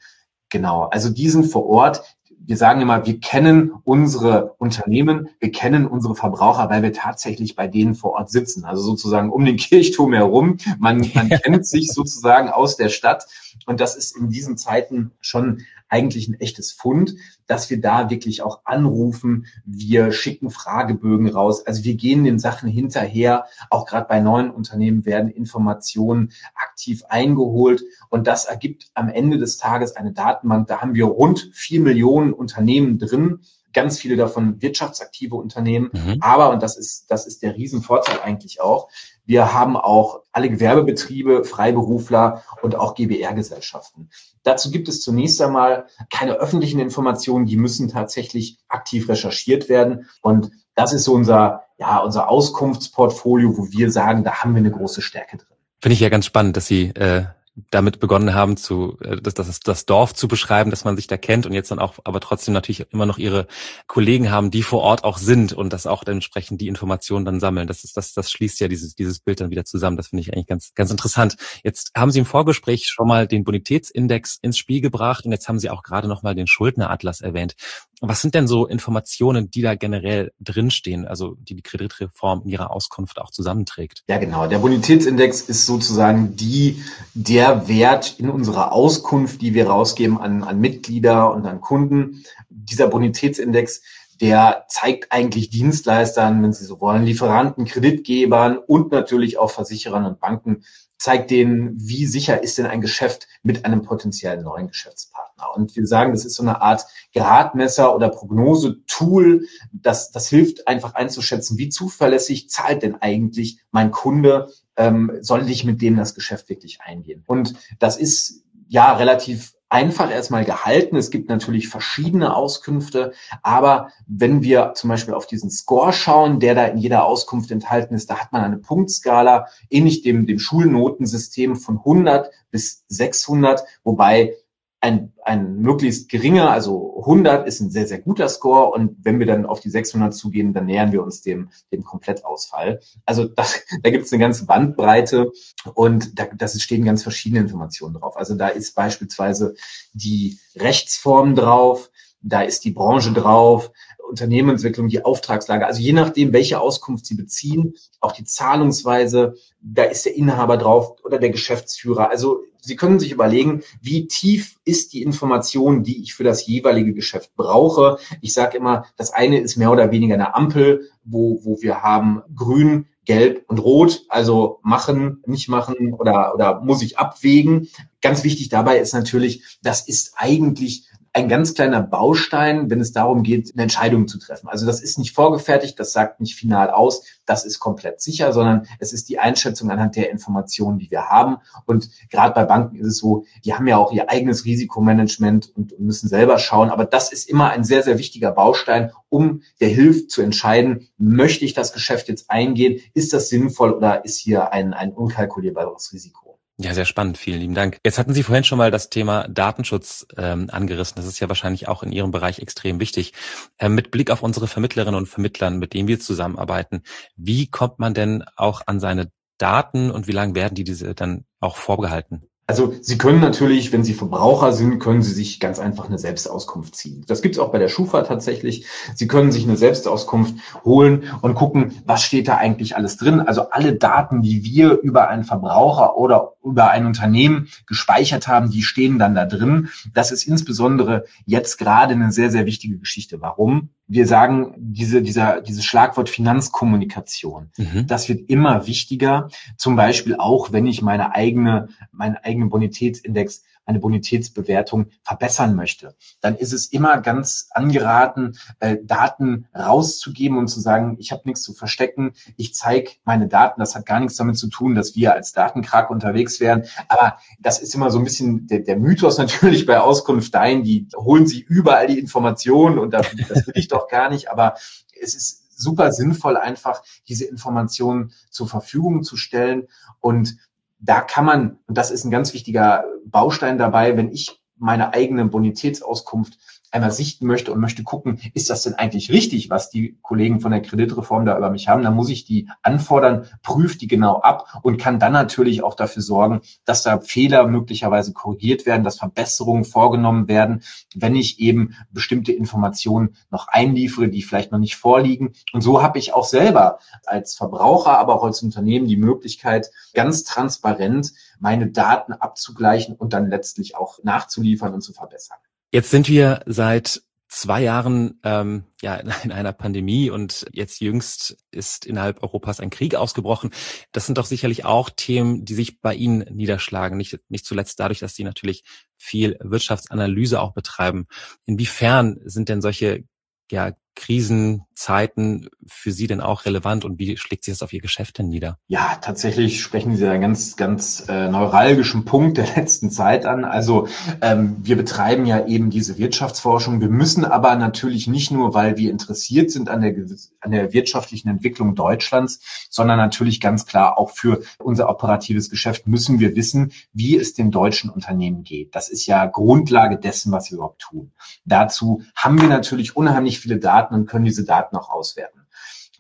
Genau, 0.50 0.86
also 0.86 1.10
die 1.10 1.30
sind 1.30 1.46
vor 1.46 1.68
Ort, 1.68 2.04
wir 2.46 2.58
sagen 2.58 2.82
immer, 2.82 3.06
wir 3.06 3.20
kennen 3.20 3.72
unsere 3.84 4.56
Unternehmen, 4.58 5.30
wir 5.40 5.52
kennen 5.52 5.86
unsere 5.86 6.16
Verbraucher, 6.16 6.70
weil 6.70 6.82
wir 6.82 6.94
tatsächlich 6.94 7.56
bei 7.56 7.68
denen 7.68 7.96
vor 7.96 8.14
Ort 8.14 8.32
sitzen. 8.32 8.66
Also 8.66 8.82
sozusagen 8.82 9.30
um 9.30 9.46
den 9.46 9.58
Kirchturm 9.58 10.14
herum. 10.14 10.58
Man, 10.80 11.08
man 11.14 11.30
kennt 11.44 11.68
sich 11.68 11.92
sozusagen 11.92 12.50
aus 12.50 12.76
der 12.78 12.90
Stadt. 12.90 13.26
Und 13.66 13.80
das 13.80 13.96
ist 13.96 14.18
in 14.18 14.30
diesen 14.30 14.58
Zeiten 14.58 15.12
schon 15.22 15.62
eigentlich 15.90 16.28
ein 16.28 16.40
echtes 16.40 16.72
Fund, 16.72 17.16
dass 17.48 17.70
wir 17.70 17.82
da 17.82 18.10
wirklich 18.10 18.42
auch 18.42 18.62
anrufen. 18.64 19.48
Wir 19.66 20.12
schicken 20.12 20.50
Fragebögen 20.50 21.28
raus. 21.30 21.66
Also 21.66 21.84
wir 21.84 21.96
gehen 21.96 22.24
den 22.24 22.40
Sachen 22.40 22.70
hinterher. 22.70 23.46
Auch 23.70 23.86
gerade 23.86 24.08
bei 24.08 24.20
neuen 24.20 24.52
Unternehmen 24.52 25.06
werden 25.06 25.30
Informationen 25.30 26.32
aktiv 26.56 27.04
eingeholt. 27.10 27.84
Und 28.10 28.28
das 28.28 28.46
ergibt 28.46 28.92
am 28.94 29.10
Ende 29.10 29.38
des 29.38 29.58
Tages 29.58 29.96
eine 29.96 30.14
Datenbank. 30.14 30.68
Da 30.68 30.82
haben 30.82 30.94
wir 30.94 31.06
rund 31.06 31.50
vier 31.54 31.82
Millionen 31.82 32.34
Unternehmen 32.34 33.00
drin 33.00 33.40
ganz 33.74 34.00
viele 34.00 34.16
davon 34.16 34.62
wirtschaftsaktive 34.62 35.36
Unternehmen. 35.36 35.90
Mhm. 35.94 36.18
Aber, 36.22 36.50
und 36.50 36.64
das 36.64 36.78
ist, 36.78 37.12
das 37.12 37.28
ist 37.28 37.44
der 37.44 37.56
Riesenvorteil 37.56 38.20
eigentlich 38.24 38.62
auch, 38.62 38.90
wir 39.30 39.54
haben 39.54 39.78
auch 39.78 40.24
alle 40.32 40.50
Gewerbebetriebe, 40.50 41.44
Freiberufler 41.44 42.44
und 42.64 42.76
auch 42.76 42.96
GBR-Gesellschaften. 42.96 44.10
Dazu 44.42 44.72
gibt 44.72 44.88
es 44.88 45.04
zunächst 45.04 45.40
einmal 45.40 45.86
keine 46.10 46.34
öffentlichen 46.34 46.80
Informationen, 46.80 47.46
die 47.46 47.56
müssen 47.56 47.90
tatsächlich 47.90 48.58
aktiv 48.70 49.08
recherchiert 49.08 49.70
werden. 49.70 50.10
Und 50.24 50.50
das 50.74 50.94
ist 50.94 51.04
so 51.04 51.14
unser, 51.14 51.66
ja, 51.78 52.00
unser 52.00 52.28
Auskunftsportfolio, 52.28 53.56
wo 53.56 53.70
wir 53.70 53.92
sagen, 53.92 54.24
da 54.24 54.42
haben 54.42 54.56
wir 54.56 54.62
eine 54.62 54.72
große 54.72 55.04
Stärke 55.04 55.38
drin. 55.38 55.58
Finde 55.80 55.94
ich 55.94 56.00
ja 56.00 56.10
ganz 56.10 56.26
spannend, 56.26 56.58
dass 56.58 56.66
Sie 56.66 56.88
äh, 56.96 57.26
damit 57.70 58.00
begonnen 58.00 58.34
haben, 58.34 58.58
zu 58.58 58.98
äh, 59.02 59.22
das, 59.22 59.34
das, 59.36 59.60
das 59.60 59.86
Dorf 59.86 60.14
zu 60.14 60.28
beschreiben, 60.28 60.72
dass 60.72 60.86
man 60.86 60.96
sich 60.96 61.08
da 61.08 61.18
kennt 61.18 61.46
und 61.46 61.54
jetzt 61.54 61.72
dann 61.72 61.80
auch, 61.80 61.96
aber 62.04 62.20
trotzdem 62.20 62.54
natürlich 62.54 62.86
immer 62.92 63.06
noch 63.06 63.18
ihre 63.18 63.48
Kollegen 63.88 64.32
haben, 64.32 64.52
die 64.52 64.64
vor 64.64 64.82
Ort 64.82 65.04
auch 65.04 65.18
sind 65.18 65.54
und 65.54 65.72
das 65.72 65.86
auch 65.86 66.04
entsprechend 66.06 66.62
die 66.62 66.68
Informationen 66.68 67.26
dann 67.26 67.40
sammeln. 67.40 67.68
Das 67.68 67.84
ist 67.84 67.96
das, 67.98 68.14
das 68.14 68.32
schließt 68.32 68.60
ja 68.60 68.68
dieses 68.68 68.96
dieses 68.96 69.20
Bild 69.20 69.42
dann 69.42 69.52
wieder 69.52 69.66
zusammen. 69.66 69.98
Das 69.98 70.08
finde 70.08 70.22
ich 70.22 70.34
eigentlich 70.34 70.48
ganz 70.48 70.74
ganz 70.74 70.92
interessant. 70.92 71.36
Jetzt 71.64 71.92
haben 71.96 72.12
Sie 72.12 72.20
im 72.20 72.26
Vorgespräch 72.26 72.88
schon 72.88 73.08
mal 73.08 73.28
den 73.28 73.44
Bonitätsindex 73.44 74.40
ins 74.42 74.58
Spiel 74.58 74.82
gebracht 74.82 75.26
und 75.26 75.32
jetzt 75.32 75.48
haben 75.48 75.60
Sie 75.60 75.70
auch 75.70 75.84
gerade 75.84 76.08
noch 76.08 76.24
mal 76.24 76.36
den 76.36 76.48
Schuldneratlas 76.48 77.22
erwähnt. 77.22 77.56
Was 78.02 78.22
sind 78.22 78.34
denn 78.34 78.48
so 78.48 78.66
Informationen, 78.66 79.52
die 79.52 79.62
da 79.62 79.76
generell 79.76 80.32
drinstehen, 80.40 81.06
also 81.06 81.36
die 81.38 81.56
die 81.56 81.62
Kreditreform 81.62 82.44
in 82.44 82.50
ihrer 82.50 82.72
Auskunft 82.72 83.20
auch 83.20 83.32
zusammenträgt? 83.32 84.04
Ja, 84.08 84.18
genau. 84.18 84.48
Der 84.48 84.60
Bonitätsindex 84.60 85.42
ist 85.42 85.66
sozusagen 85.66 86.36
die, 86.36 86.82
der 87.14 87.49
Wert 87.68 88.20
in 88.20 88.30
unserer 88.30 88.72
Auskunft, 88.72 89.42
die 89.42 89.54
wir 89.54 89.68
rausgeben 89.68 90.20
an, 90.20 90.44
an 90.44 90.60
Mitglieder 90.60 91.34
und 91.34 91.46
an 91.46 91.62
Kunden. 91.62 92.24
Dieser 92.50 92.88
Bonitätsindex, 92.88 93.82
der 94.22 94.66
zeigt 94.68 95.12
eigentlich 95.12 95.50
Dienstleistern, 95.50 96.44
wenn 96.44 96.54
Sie 96.54 96.66
so 96.66 96.82
wollen, 96.82 97.06
Lieferanten, 97.06 97.66
Kreditgebern 97.66 98.58
und 98.58 98.92
natürlich 98.92 99.38
auch 99.38 99.52
Versicherern 99.52 100.06
und 100.06 100.20
Banken, 100.20 100.64
zeigt 101.00 101.32
denen, 101.32 101.76
wie 101.80 102.06
sicher 102.06 102.44
ist 102.44 102.58
denn 102.58 102.66
ein 102.66 102.82
Geschäft 102.82 103.28
mit 103.42 103.64
einem 103.64 103.84
potenziellen 103.84 104.44
neuen 104.44 104.68
Geschäftspartner. 104.68 105.56
Und 105.56 105.76
wir 105.78 105.88
sagen, 105.88 106.12
das 106.12 106.26
ist 106.26 106.36
so 106.36 106.44
eine 106.44 106.62
Art 106.62 106.86
Gradmesser 107.14 107.96
oder 107.96 108.10
Prognose-Tool, 108.10 109.46
das, 109.72 110.12
das 110.12 110.28
hilft 110.28 110.68
einfach 110.68 110.96
einzuschätzen, 110.96 111.58
wie 111.58 111.70
zuverlässig 111.70 112.50
zahlt 112.50 112.84
denn 112.84 113.02
eigentlich 113.02 113.62
mein 113.72 113.92
Kunde, 113.92 114.52
ähm, 114.80 115.12
soll 115.22 115.48
ich 115.50 115.66
mit 115.66 115.82
dem 115.82 115.98
das 115.98 116.16
Geschäft 116.16 116.50
wirklich 116.50 116.80
eingehen. 116.82 117.24
Und 117.28 117.54
das 117.78 117.98
ist 117.98 118.44
ja 118.70 118.94
relativ 118.94 119.54
einfach 119.68 120.10
erstmal 120.10 120.46
gehalten. 120.46 120.96
Es 120.96 121.12
gibt 121.12 121.30
natürlich 121.30 121.68
verschiedene 121.68 122.36
Auskünfte, 122.36 123.14
aber 123.44 123.90
wenn 124.08 124.42
wir 124.42 124.74
zum 124.76 124.90
Beispiel 124.90 125.14
auf 125.14 125.28
diesen 125.28 125.52
Score 125.52 125.94
schauen, 125.94 126.40
der 126.40 126.56
da 126.56 126.66
in 126.66 126.80
jeder 126.80 127.06
Auskunft 127.06 127.52
enthalten 127.52 127.94
ist, 127.94 128.10
da 128.10 128.18
hat 128.18 128.32
man 128.32 128.42
eine 128.42 128.58
Punktskala, 128.58 129.48
ähnlich 129.70 130.02
dem, 130.02 130.26
dem 130.26 130.40
Schulnotensystem 130.40 131.56
von 131.56 131.78
100 131.78 132.32
bis 132.50 132.84
600, 132.88 133.62
wobei 133.84 134.34
ein, 134.82 135.12
ein 135.24 135.58
möglichst 135.58 136.10
geringer, 136.10 136.52
also 136.52 137.00
100 137.00 137.48
ist 137.48 137.60
ein 137.60 137.70
sehr, 137.70 137.86
sehr 137.86 138.00
guter 138.00 138.30
Score 138.30 138.72
und 138.72 138.96
wenn 139.04 139.20
wir 139.20 139.26
dann 139.26 139.46
auf 139.46 139.60
die 139.60 139.70
600 139.70 140.14
zugehen, 140.14 140.54
dann 140.54 140.68
nähern 140.68 140.92
wir 140.92 141.04
uns 141.04 141.22
dem, 141.22 141.50
dem 141.72 141.84
Komplettausfall. 141.84 142.80
Also 143.06 143.26
das, 143.26 143.66
da 143.84 143.90
gibt 143.90 144.06
es 144.06 144.14
eine 144.14 144.22
ganze 144.22 144.46
Bandbreite 144.46 145.32
und 145.74 146.18
da 146.18 146.28
das 146.34 146.62
stehen 146.62 146.86
ganz 146.86 147.04
verschiedene 147.04 147.42
Informationen 147.42 147.96
drauf. 147.96 148.16
Also 148.16 148.36
da 148.36 148.48
ist 148.48 148.74
beispielsweise 148.74 149.56
die 149.94 150.40
Rechtsform 150.56 151.36
drauf, 151.36 151.90
da 152.22 152.42
ist 152.42 152.66
die 152.66 152.72
Branche 152.72 153.14
drauf, 153.14 153.72
Unternehmensentwicklung, 154.10 154.88
die 154.88 155.06
Auftragslage, 155.06 155.66
also 155.66 155.82
je 155.82 155.94
nachdem, 155.94 156.34
welche 156.34 156.60
Auskunft 156.60 157.06
Sie 157.06 157.16
beziehen, 157.16 157.76
auch 158.00 158.12
die 158.12 158.24
Zahlungsweise, 158.24 159.36
da 159.62 159.84
ist 159.84 160.06
der 160.06 160.16
Inhaber 160.16 160.58
drauf 160.58 160.96
oder 161.04 161.20
der 161.20 161.30
Geschäftsführer. 161.30 162.10
Also 162.10 162.42
Sie 162.62 162.76
können 162.76 163.00
sich 163.00 163.12
überlegen, 163.12 163.64
wie 163.82 164.08
tief 164.08 164.58
ist 164.66 164.92
die 164.92 165.02
Information, 165.02 165.84
die 165.84 166.02
ich 166.02 166.14
für 166.14 166.26
das 166.26 166.46
jeweilige 166.46 166.94
Geschäft 166.94 167.34
brauche. 167.36 168.00
Ich 168.20 168.34
sage 168.34 168.58
immer, 168.58 168.86
das 168.98 169.14
eine 169.14 169.40
ist 169.40 169.56
mehr 169.56 169.72
oder 169.72 169.92
weniger 169.92 170.16
eine 170.16 170.36
Ampel, 170.36 170.90
wo, 171.06 171.40
wo 171.44 171.62
wir 171.62 171.84
haben 171.84 172.22
grün, 172.36 172.88
gelb 173.06 173.44
und 173.48 173.60
rot, 173.60 174.04
also 174.10 174.60
machen, 174.62 175.24
nicht 175.26 175.48
machen 175.48 175.94
oder, 175.94 176.34
oder 176.36 176.62
muss 176.62 176.82
ich 176.82 177.00
abwägen. 177.00 177.70
Ganz 178.02 178.24
wichtig 178.24 178.50
dabei 178.50 178.78
ist 178.78 178.94
natürlich, 178.94 179.58
das 179.64 179.88
ist 179.88 180.14
eigentlich 180.16 180.89
ein 181.20 181.28
ganz 181.28 181.54
kleiner 181.54 181.82
Baustein, 181.82 182.70
wenn 182.70 182.80
es 182.80 182.94
darum 182.94 183.24
geht, 183.24 183.52
eine 183.54 183.64
Entscheidung 183.64 184.08
zu 184.08 184.20
treffen. 184.20 184.48
Also 184.48 184.66
das 184.66 184.82
ist 184.82 184.98
nicht 184.98 185.14
vorgefertigt, 185.14 185.80
das 185.80 185.92
sagt 185.92 186.22
nicht 186.22 186.36
final 186.36 186.70
aus, 186.70 187.04
das 187.26 187.46
ist 187.46 187.60
komplett 187.60 188.02
sicher, 188.02 188.32
sondern 188.32 188.68
es 188.80 188.94
ist 188.94 189.10
die 189.10 189.20
Einschätzung 189.20 189.70
anhand 189.70 189.96
der 189.96 190.12
Informationen, 190.12 190.80
die 190.80 190.90
wir 190.90 191.10
haben. 191.10 191.38
Und 191.66 191.90
gerade 192.10 192.34
bei 192.34 192.46
Banken 192.46 192.78
ist 192.78 192.88
es 192.88 192.98
so, 192.98 193.26
die 193.44 193.54
haben 193.54 193.68
ja 193.68 193.78
auch 193.78 193.92
ihr 193.92 194.10
eigenes 194.10 194.46
Risikomanagement 194.46 195.56
und 195.56 195.78
müssen 195.80 196.08
selber 196.08 196.40
schauen. 196.40 196.70
Aber 196.70 196.86
das 196.86 197.12
ist 197.12 197.30
immer 197.30 197.50
ein 197.50 197.64
sehr, 197.64 197.84
sehr 197.84 197.98
wichtiger 197.98 198.32
Baustein, 198.32 198.92
um 199.10 199.42
der 199.60 199.70
hilft 199.70 200.12
zu 200.12 200.22
entscheiden, 200.22 200.88
möchte 200.98 201.44
ich 201.44 201.54
das 201.54 201.74
Geschäft 201.74 202.08
jetzt 202.08 202.32
eingehen? 202.32 202.80
Ist 202.94 203.12
das 203.12 203.30
sinnvoll 203.30 203.74
oder 203.74 204.06
ist 204.06 204.20
hier 204.20 204.54
ein, 204.54 204.74
ein 204.74 204.94
unkalkulierbares 204.94 205.92
Risiko? 205.92 206.29
Ja, 206.62 206.74
sehr 206.74 206.84
spannend. 206.84 207.18
Vielen 207.18 207.40
lieben 207.40 207.54
Dank. 207.54 207.80
Jetzt 207.86 207.98
hatten 207.98 208.14
Sie 208.14 208.22
vorhin 208.22 208.44
schon 208.44 208.58
mal 208.58 208.70
das 208.70 208.90
Thema 208.90 209.30
Datenschutz 209.30 210.06
ähm, 210.18 210.50
angerissen. 210.52 210.98
Das 210.98 211.06
ist 211.06 211.18
ja 211.22 211.30
wahrscheinlich 211.30 211.70
auch 211.70 211.84
in 211.84 211.94
Ihrem 211.94 212.12
Bereich 212.12 212.40
extrem 212.40 212.82
wichtig. 212.82 213.14
Ähm, 213.60 213.76
mit 213.76 213.92
Blick 213.92 214.12
auf 214.12 214.24
unsere 214.24 214.46
Vermittlerinnen 214.48 214.98
und 214.98 215.08
Vermittlern, 215.08 215.58
mit 215.58 215.74
denen 215.74 215.88
wir 215.88 216.02
zusammenarbeiten, 216.02 216.84
wie 217.16 217.48
kommt 217.48 217.80
man 217.80 217.94
denn 217.94 218.26
auch 218.36 218.62
an 218.66 218.82
seine 218.82 219.10
Daten 219.38 219.90
und 219.90 220.08
wie 220.08 220.12
lange 220.12 220.36
werden 220.36 220.56
die 220.56 220.66
diese 220.66 220.94
dann 220.96 221.24
auch 221.40 221.56
vorgehalten? 221.56 222.29
Also 222.50 222.74
Sie 222.82 222.98
können 222.98 223.20
natürlich, 223.20 223.72
wenn 223.72 223.84
Sie 223.84 223.94
Verbraucher 223.94 224.54
sind, 224.54 224.80
können 224.80 225.04
Sie 225.04 225.14
sich 225.14 225.40
ganz 225.40 225.60
einfach 225.60 225.86
eine 225.86 226.00
Selbstauskunft 226.00 226.76
ziehen. 226.76 227.04
Das 227.06 227.22
gibt 227.22 227.36
es 227.36 227.40
auch 227.40 227.52
bei 227.52 227.60
der 227.60 227.68
Schufa 227.68 228.02
tatsächlich. 228.02 228.66
Sie 228.96 229.06
können 229.06 229.32
sich 229.32 229.44
eine 229.44 229.56
Selbstauskunft 229.56 230.34
holen 230.66 231.04
und 231.22 231.36
gucken, 231.36 231.74
was 231.86 232.02
steht 232.02 232.28
da 232.28 232.38
eigentlich 232.38 232.76
alles 232.76 232.98
drin. 232.98 233.20
Also 233.20 233.52
alle 233.52 233.74
Daten, 233.74 234.24
die 234.24 234.44
wir 234.44 234.80
über 234.80 235.10
einen 235.10 235.26
Verbraucher 235.26 235.96
oder 235.96 236.34
über 236.44 236.72
ein 236.72 236.88
Unternehmen 236.88 237.50
gespeichert 237.68 238.28
haben, 238.28 238.50
die 238.50 238.64
stehen 238.64 238.98
dann 238.98 239.14
da 239.14 239.26
drin. 239.26 239.70
Das 239.94 240.12
ist 240.12 240.24
insbesondere 240.24 241.06
jetzt 241.28 241.60
gerade 241.60 241.94
eine 241.94 242.12
sehr, 242.12 242.32
sehr 242.32 242.48
wichtige 242.48 242.80
Geschichte. 242.80 243.22
Warum? 243.22 243.70
Wir 243.92 244.06
sagen, 244.06 244.54
diese, 244.58 245.02
dieser, 245.02 245.42
dieses 245.42 245.66
Schlagwort 245.66 246.10
Finanzkommunikation, 246.10 247.50
mhm. 247.58 247.88
das 247.88 248.08
wird 248.08 248.30
immer 248.30 248.68
wichtiger. 248.68 249.30
Zum 249.58 249.76
Beispiel 249.76 250.16
auch, 250.16 250.52
wenn 250.52 250.68
ich 250.68 250.82
meine 250.82 251.16
eigene, 251.16 251.70
meinen 251.92 252.16
eigenen 252.16 252.50
Bonitätsindex 252.50 253.44
eine 253.70 253.80
Bonitätsbewertung 253.80 254.88
verbessern 255.04 255.56
möchte, 255.56 255.96
dann 256.22 256.36
ist 256.36 256.54
es 256.54 256.66
immer 256.68 257.00
ganz 257.02 257.50
angeraten, 257.52 258.38
äh, 258.60 258.78
Daten 258.84 259.48
rauszugeben 259.56 260.40
und 260.40 260.48
zu 260.48 260.60
sagen, 260.60 260.98
ich 261.00 261.12
habe 261.12 261.22
nichts 261.26 261.44
zu 261.44 261.54
verstecken, 261.54 262.14
ich 262.36 262.56
zeige 262.56 262.92
meine 263.06 263.28
Daten. 263.28 263.60
Das 263.60 263.76
hat 263.76 263.86
gar 263.86 264.00
nichts 264.00 264.18
damit 264.18 264.40
zu 264.40 264.48
tun, 264.48 264.74
dass 264.74 264.96
wir 264.96 265.14
als 265.14 265.34
Datenkrake 265.34 265.94
unterwegs 265.94 266.40
wären. 266.40 266.64
Aber 266.88 267.18
das 267.40 267.60
ist 267.60 267.76
immer 267.76 267.92
so 267.92 268.00
ein 268.00 268.04
bisschen 268.04 268.48
der, 268.48 268.62
der 268.62 268.78
Mythos 268.78 269.18
natürlich 269.20 269.68
bei 269.68 269.80
Auskunft 269.80 270.34
Dein, 270.34 270.64
die 270.64 270.88
holen 270.96 271.28
sich 271.28 271.44
überall 271.44 271.88
die 271.88 272.00
Informationen 272.00 272.80
und 272.80 272.92
das, 272.92 273.08
das 273.28 273.46
will 273.46 273.54
ich 273.56 273.68
doch 273.68 273.88
gar 273.88 274.10
nicht. 274.10 274.32
Aber 274.32 274.56
es 275.00 275.14
ist 275.14 275.60
super 275.60 275.92
sinnvoll, 275.92 276.38
einfach 276.38 276.82
diese 277.08 277.26
Informationen 277.26 278.14
zur 278.32 278.48
Verfügung 278.48 279.04
zu 279.04 279.16
stellen 279.16 279.68
und 280.00 280.38
da 280.80 281.02
kann 281.02 281.26
man, 281.26 281.60
und 281.68 281.78
das 281.78 281.92
ist 281.92 282.06
ein 282.06 282.12
ganz 282.12 282.34
wichtiger 282.34 282.86
Baustein 283.06 283.58
dabei, 283.58 283.98
wenn 283.98 284.12
ich 284.12 284.40
meine 284.58 284.94
eigene 284.94 285.26
Bonitätsauskunft 285.26 286.38
einmal 286.72 286.92
sichten 286.92 287.26
möchte 287.26 287.52
und 287.52 287.60
möchte 287.60 287.84
gucken, 287.84 288.20
ist 288.34 288.50
das 288.50 288.64
denn 288.64 288.76
eigentlich 288.76 289.12
richtig, 289.12 289.50
was 289.50 289.70
die 289.70 289.98
Kollegen 290.02 290.40
von 290.40 290.52
der 290.52 290.62
Kreditreform 290.62 291.26
da 291.26 291.38
über 291.38 291.50
mich 291.50 291.68
haben, 291.68 291.84
dann 291.84 291.96
muss 291.96 292.10
ich 292.10 292.26
die 292.26 292.50
anfordern, 292.62 293.28
prüfe 293.44 293.78
die 293.78 293.88
genau 293.88 294.22
ab 294.22 294.60
und 294.62 294.78
kann 294.78 295.00
dann 295.00 295.14
natürlich 295.14 295.64
auch 295.64 295.76
dafür 295.76 296.04
sorgen, 296.04 296.42
dass 296.66 296.84
da 296.84 297.00
Fehler 297.00 297.48
möglicherweise 297.48 298.14
korrigiert 298.14 298.66
werden, 298.66 298.84
dass 298.84 299.00
Verbesserungen 299.00 299.66
vorgenommen 299.66 300.28
werden, 300.28 300.62
wenn 300.96 301.16
ich 301.16 301.40
eben 301.40 301.76
bestimmte 301.92 302.32
Informationen 302.32 303.16
noch 303.32 303.48
einliefere, 303.48 304.10
die 304.10 304.22
vielleicht 304.22 304.52
noch 304.52 304.60
nicht 304.60 304.76
vorliegen. 304.76 305.34
Und 305.54 305.62
so 305.62 305.82
habe 305.82 306.00
ich 306.00 306.14
auch 306.14 306.26
selber 306.26 306.80
als 307.06 307.36
Verbraucher, 307.36 307.98
aber 307.98 308.16
auch 308.16 308.24
als 308.24 308.44
Unternehmen 308.44 308.88
die 308.88 308.98
Möglichkeit, 308.98 309.72
ganz 309.94 310.24
transparent 310.24 311.12
meine 311.40 311.68
Daten 311.68 312.14
abzugleichen 312.14 312.96
und 312.96 313.14
dann 313.14 313.30
letztlich 313.30 313.76
auch 313.76 314.00
nachzuliefern 314.04 314.74
und 314.74 314.82
zu 314.82 314.94
verbessern. 314.94 315.38
Jetzt 315.72 315.92
sind 315.92 316.10
wir 316.10 316.42
seit 316.46 317.02
zwei 317.28 317.62
Jahren 317.62 318.20
ähm, 318.24 318.64
ja 318.82 318.96
in 319.24 319.32
einer 319.32 319.54
Pandemie 319.54 320.10
und 320.10 320.48
jetzt 320.52 320.82
jüngst 320.82 321.38
ist 321.52 321.86
innerhalb 321.86 322.24
Europas 322.24 322.60
ein 322.60 322.72
Krieg 322.72 322.96
ausgebrochen. 322.96 323.52
Das 323.92 324.06
sind 324.06 324.18
doch 324.18 324.26
sicherlich 324.26 324.66
auch 324.66 324.90
Themen, 324.90 325.46
die 325.46 325.54
sich 325.54 325.80
bei 325.80 325.94
Ihnen 325.94 326.26
niederschlagen, 326.36 326.98
nicht, 326.98 327.20
nicht 327.30 327.46
zuletzt 327.46 327.80
dadurch, 327.80 328.00
dass 328.00 328.16
Sie 328.16 328.24
natürlich 328.24 328.64
viel 328.98 329.38
Wirtschaftsanalyse 329.42 330.42
auch 330.42 330.54
betreiben. 330.54 331.08
Inwiefern 331.46 332.20
sind 332.26 332.50
denn 332.50 332.62
solche 332.62 333.04
ja, 333.52 333.74
Krisenzeiten 334.00 335.50
für 335.68 335.92
Sie 335.92 336.08
denn 336.08 336.22
auch 336.22 336.46
relevant 336.46 336.86
und 336.86 337.00
wie 337.00 337.18
schlägt 337.18 337.44
sich 337.44 337.54
das 337.54 337.62
auf 337.62 337.74
Ihr 337.74 337.82
Geschäft 337.82 338.18
denn 338.18 338.30
nieder? 338.30 338.58
Ja, 338.68 338.98
tatsächlich 339.02 339.62
sprechen 339.62 339.98
Sie 339.98 340.08
einen 340.08 340.22
ganz, 340.22 340.56
ganz 340.56 341.04
äh, 341.10 341.28
neuralgischen 341.28 342.06
Punkt 342.06 342.38
der 342.38 342.48
letzten 342.56 342.92
Zeit 342.92 343.26
an. 343.26 343.44
Also 343.44 343.90
ähm, 344.22 344.56
wir 344.62 344.78
betreiben 344.78 345.26
ja 345.26 345.46
eben 345.46 345.70
diese 345.70 345.98
Wirtschaftsforschung. 345.98 346.80
Wir 346.80 346.88
müssen 346.88 347.26
aber 347.26 347.58
natürlich 347.58 348.08
nicht 348.08 348.32
nur, 348.32 348.54
weil 348.54 348.78
wir 348.78 348.90
interessiert 348.90 349.52
sind 349.52 349.68
an 349.68 349.82
der, 349.82 349.94
an 350.40 350.52
der 350.52 350.72
wirtschaftlichen 350.72 351.28
Entwicklung 351.28 351.76
Deutschlands, 351.76 352.68
sondern 352.70 352.98
natürlich 352.98 353.42
ganz 353.42 353.66
klar 353.66 353.98
auch 353.98 354.12
für 354.12 354.44
unser 354.60 354.90
operatives 354.90 355.50
Geschäft 355.50 355.88
müssen 355.88 356.20
wir 356.22 356.38
wissen, 356.38 356.72
wie 356.94 357.18
es 357.18 357.34
den 357.34 357.52
deutschen 357.52 357.90
Unternehmen 357.90 358.44
geht. 358.44 358.76
Das 358.76 358.88
ist 358.88 359.06
ja 359.08 359.26
Grundlage 359.26 359.98
dessen, 359.98 360.32
was 360.32 360.50
wir 360.50 360.56
überhaupt 360.56 360.80
tun. 360.80 361.12
Dazu 361.44 362.04
haben 362.16 362.40
wir 362.40 362.48
natürlich 362.48 362.96
unheimlich 362.96 363.42
viele 363.42 363.60
Daten 363.60 363.89
Daten 363.90 363.96
und 363.96 364.06
können 364.08 364.26
diese 364.26 364.46
Daten 364.46 364.76
auch 364.76 364.90
auswerten. 364.90 365.42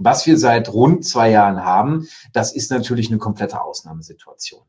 Was 0.01 0.25
wir 0.25 0.37
seit 0.37 0.71
rund 0.71 1.03
zwei 1.03 1.29
Jahren 1.29 1.65
haben, 1.65 2.07
das 2.31 2.53
ist 2.53 2.71
natürlich 2.71 3.09
eine 3.09 3.17
komplette 3.17 3.61
Ausnahmesituation. 3.61 4.61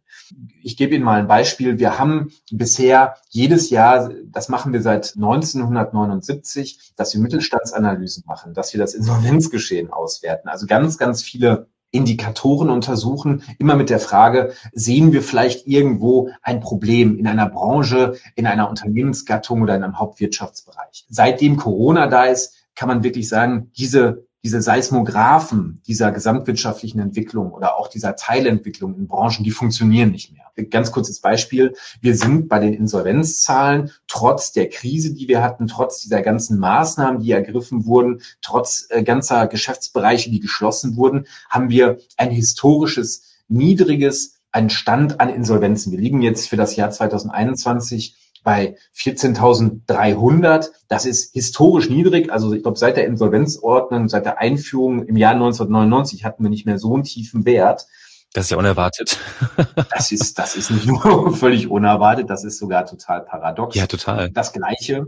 Ich 0.61 0.77
gebe 0.77 0.95
Ihnen 0.95 1.05
mal 1.05 1.21
ein 1.21 1.29
Beispiel. 1.29 1.79
Wir 1.79 2.01
haben 2.01 2.33
bisher 2.51 3.15
jedes 3.29 3.71
Jahr, 3.71 4.11
das 4.25 4.49
machen 4.49 4.73
wir 4.73 4.83
seit 4.83 5.15
1979, 5.15 6.95
dass 6.97 7.15
wir 7.15 7.21
Mittelstandsanalysen 7.21 8.25
machen, 8.27 8.55
dass 8.55 8.73
wir 8.73 8.81
das 8.81 8.95
Insolvenzgeschehen 8.95 9.93
auswerten. 9.93 10.49
Also 10.49 10.67
ganz, 10.67 10.99
ganz 10.99 11.23
viele 11.23 11.69
Indikatoren 11.93 12.71
untersuchen, 12.71 13.43
immer 13.59 13.75
mit 13.75 13.91
der 13.91 13.99
Frage, 13.99 14.53
sehen 14.73 15.13
wir 15.13 15.23
vielleicht 15.23 15.67
irgendwo 15.67 16.31
ein 16.43 16.61
Problem 16.61 17.19
in 17.19 17.27
einer 17.27 17.49
Branche, 17.49 18.17
in 18.37 18.47
einer 18.47 18.69
Unternehmensgattung 18.69 19.63
oder 19.63 19.75
in 19.77 19.83
einem 19.83 19.99
Hauptwirtschaftsbereich. 19.99 21.07
Seitdem 21.09 21.57
Corona 21.57 22.07
da 22.07 22.25
ist, 22.25 22.60
kann 22.75 22.89
man 22.89 23.03
wirklich 23.03 23.29
sagen, 23.29 23.71
diese, 23.77 24.27
diese 24.43 24.63
Seismographen 24.63 25.83
dieser 25.87 26.13
gesamtwirtschaftlichen 26.13 26.99
Entwicklung 27.01 27.53
oder 27.53 27.77
auch 27.77 27.89
dieser 27.89 28.17
Teilentwicklung 28.17 28.95
in 28.97 29.07
Branchen, 29.07 29.45
die 29.45 29.51
funktionieren 29.51 30.11
nicht 30.11 30.33
mehr. 30.33 30.45
Ganz 30.71 30.93
kurzes 30.93 31.21
Beispiel. 31.21 31.75
Wir 32.01 32.17
sind 32.17 32.49
bei 32.49 32.59
den 32.59 32.75
Insolvenzzahlen 32.75 33.91
trotz 34.09 34.53
der 34.53 34.69
Krise, 34.69 35.15
die 35.15 35.29
wir 35.29 35.43
hatten, 35.43 35.67
trotz 35.67 36.01
dieser 36.01 36.23
ganzen 36.23 36.59
Maßnahmen, 36.59 37.21
die 37.21 37.33
ergriffen 37.33 37.87
wurden, 37.87 38.21
trotz 38.43 38.87
äh, 38.91 39.03
ganzer 39.03 39.47
Geschäftsbereiche, 39.47 40.31
die 40.31 40.41
geschlossen 40.41 40.97
wurden, 40.97 41.27
haben 41.49 41.71
wir 41.71 41.99
ein 42.17 42.31
historisches, 42.31 43.25
niedriges, 43.49 44.41
einen 44.53 44.71
Stand 44.71 45.21
an 45.21 45.29
Insolvenzen. 45.29 45.93
Wir 45.93 46.01
liegen 46.01 46.23
jetzt 46.23 46.49
für 46.49 46.57
das 46.57 46.77
Jahr 46.77 46.91
2021 46.91 48.17
bei 48.43 48.77
14.300. 48.97 50.71
Das 50.89 51.07
ist 51.07 51.33
historisch 51.35 51.91
niedrig. 51.91 52.33
Also 52.33 52.53
ich 52.53 52.63
glaube, 52.63 52.79
seit 52.79 52.97
der 52.97 53.07
Insolvenzordnung, 53.07 54.09
seit 54.09 54.25
der 54.25 54.39
Einführung 54.39 55.05
im 55.05 55.17
Jahr 55.17 55.33
1999 55.33 56.25
hatten 56.25 56.43
wir 56.43 56.51
nicht 56.51 56.67
mehr 56.67 56.79
so 56.79 56.95
einen 56.95 57.05
tiefen 57.05 57.45
Wert. 57.45 57.87
Das 58.33 58.45
ist 58.45 58.51
ja 58.51 58.59
unerwartet. 58.59 59.19
das 59.91 60.13
ist, 60.13 60.39
das 60.39 60.55
ist 60.55 60.71
nicht 60.71 60.87
nur 60.87 61.37
völlig 61.37 61.69
unerwartet, 61.69 62.31
das 62.31 62.45
ist 62.45 62.59
sogar 62.59 62.87
total 62.87 63.25
paradox. 63.25 63.75
Ja, 63.75 63.87
total. 63.87 64.31
Das 64.31 64.53
Gleiche, 64.53 65.07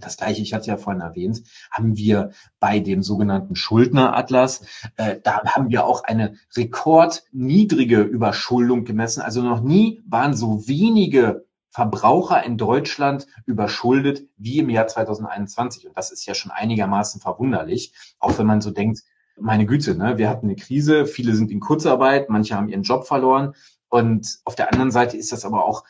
das 0.00 0.16
Gleiche, 0.18 0.42
ich 0.42 0.52
hatte 0.52 0.68
ja 0.68 0.76
vorhin 0.76 1.00
erwähnt, 1.00 1.42
haben 1.70 1.96
wir 1.96 2.32
bei 2.60 2.78
dem 2.78 3.02
sogenannten 3.02 3.56
Schuldneratlas. 3.56 4.66
Äh, 4.96 5.16
da 5.22 5.42
haben 5.44 5.70
wir 5.70 5.86
auch 5.86 6.04
eine 6.04 6.34
rekordniedrige 6.56 8.02
Überschuldung 8.02 8.84
gemessen. 8.84 9.22
Also 9.22 9.42
noch 9.42 9.62
nie 9.62 10.02
waren 10.06 10.34
so 10.34 10.68
wenige 10.68 11.46
Verbraucher 11.72 12.44
in 12.44 12.58
Deutschland 12.58 13.26
überschuldet 13.46 14.28
wie 14.36 14.58
im 14.58 14.68
Jahr 14.68 14.86
2021. 14.86 15.88
Und 15.88 15.96
das 15.96 16.12
ist 16.12 16.26
ja 16.26 16.34
schon 16.34 16.52
einigermaßen 16.52 17.20
verwunderlich, 17.20 17.94
auch 18.20 18.38
wenn 18.38 18.46
man 18.46 18.60
so 18.60 18.70
denkt, 18.70 19.00
meine 19.40 19.64
Güte, 19.64 19.96
ne, 19.96 20.18
wir 20.18 20.28
hatten 20.28 20.46
eine 20.46 20.56
Krise, 20.56 21.06
viele 21.06 21.34
sind 21.34 21.50
in 21.50 21.60
Kurzarbeit, 21.60 22.28
manche 22.28 22.54
haben 22.54 22.68
ihren 22.68 22.82
Job 22.82 23.06
verloren. 23.06 23.54
Und 23.88 24.40
auf 24.44 24.54
der 24.54 24.70
anderen 24.70 24.90
Seite 24.90 25.16
ist 25.16 25.32
das 25.32 25.46
aber 25.46 25.64
auch 25.64 25.84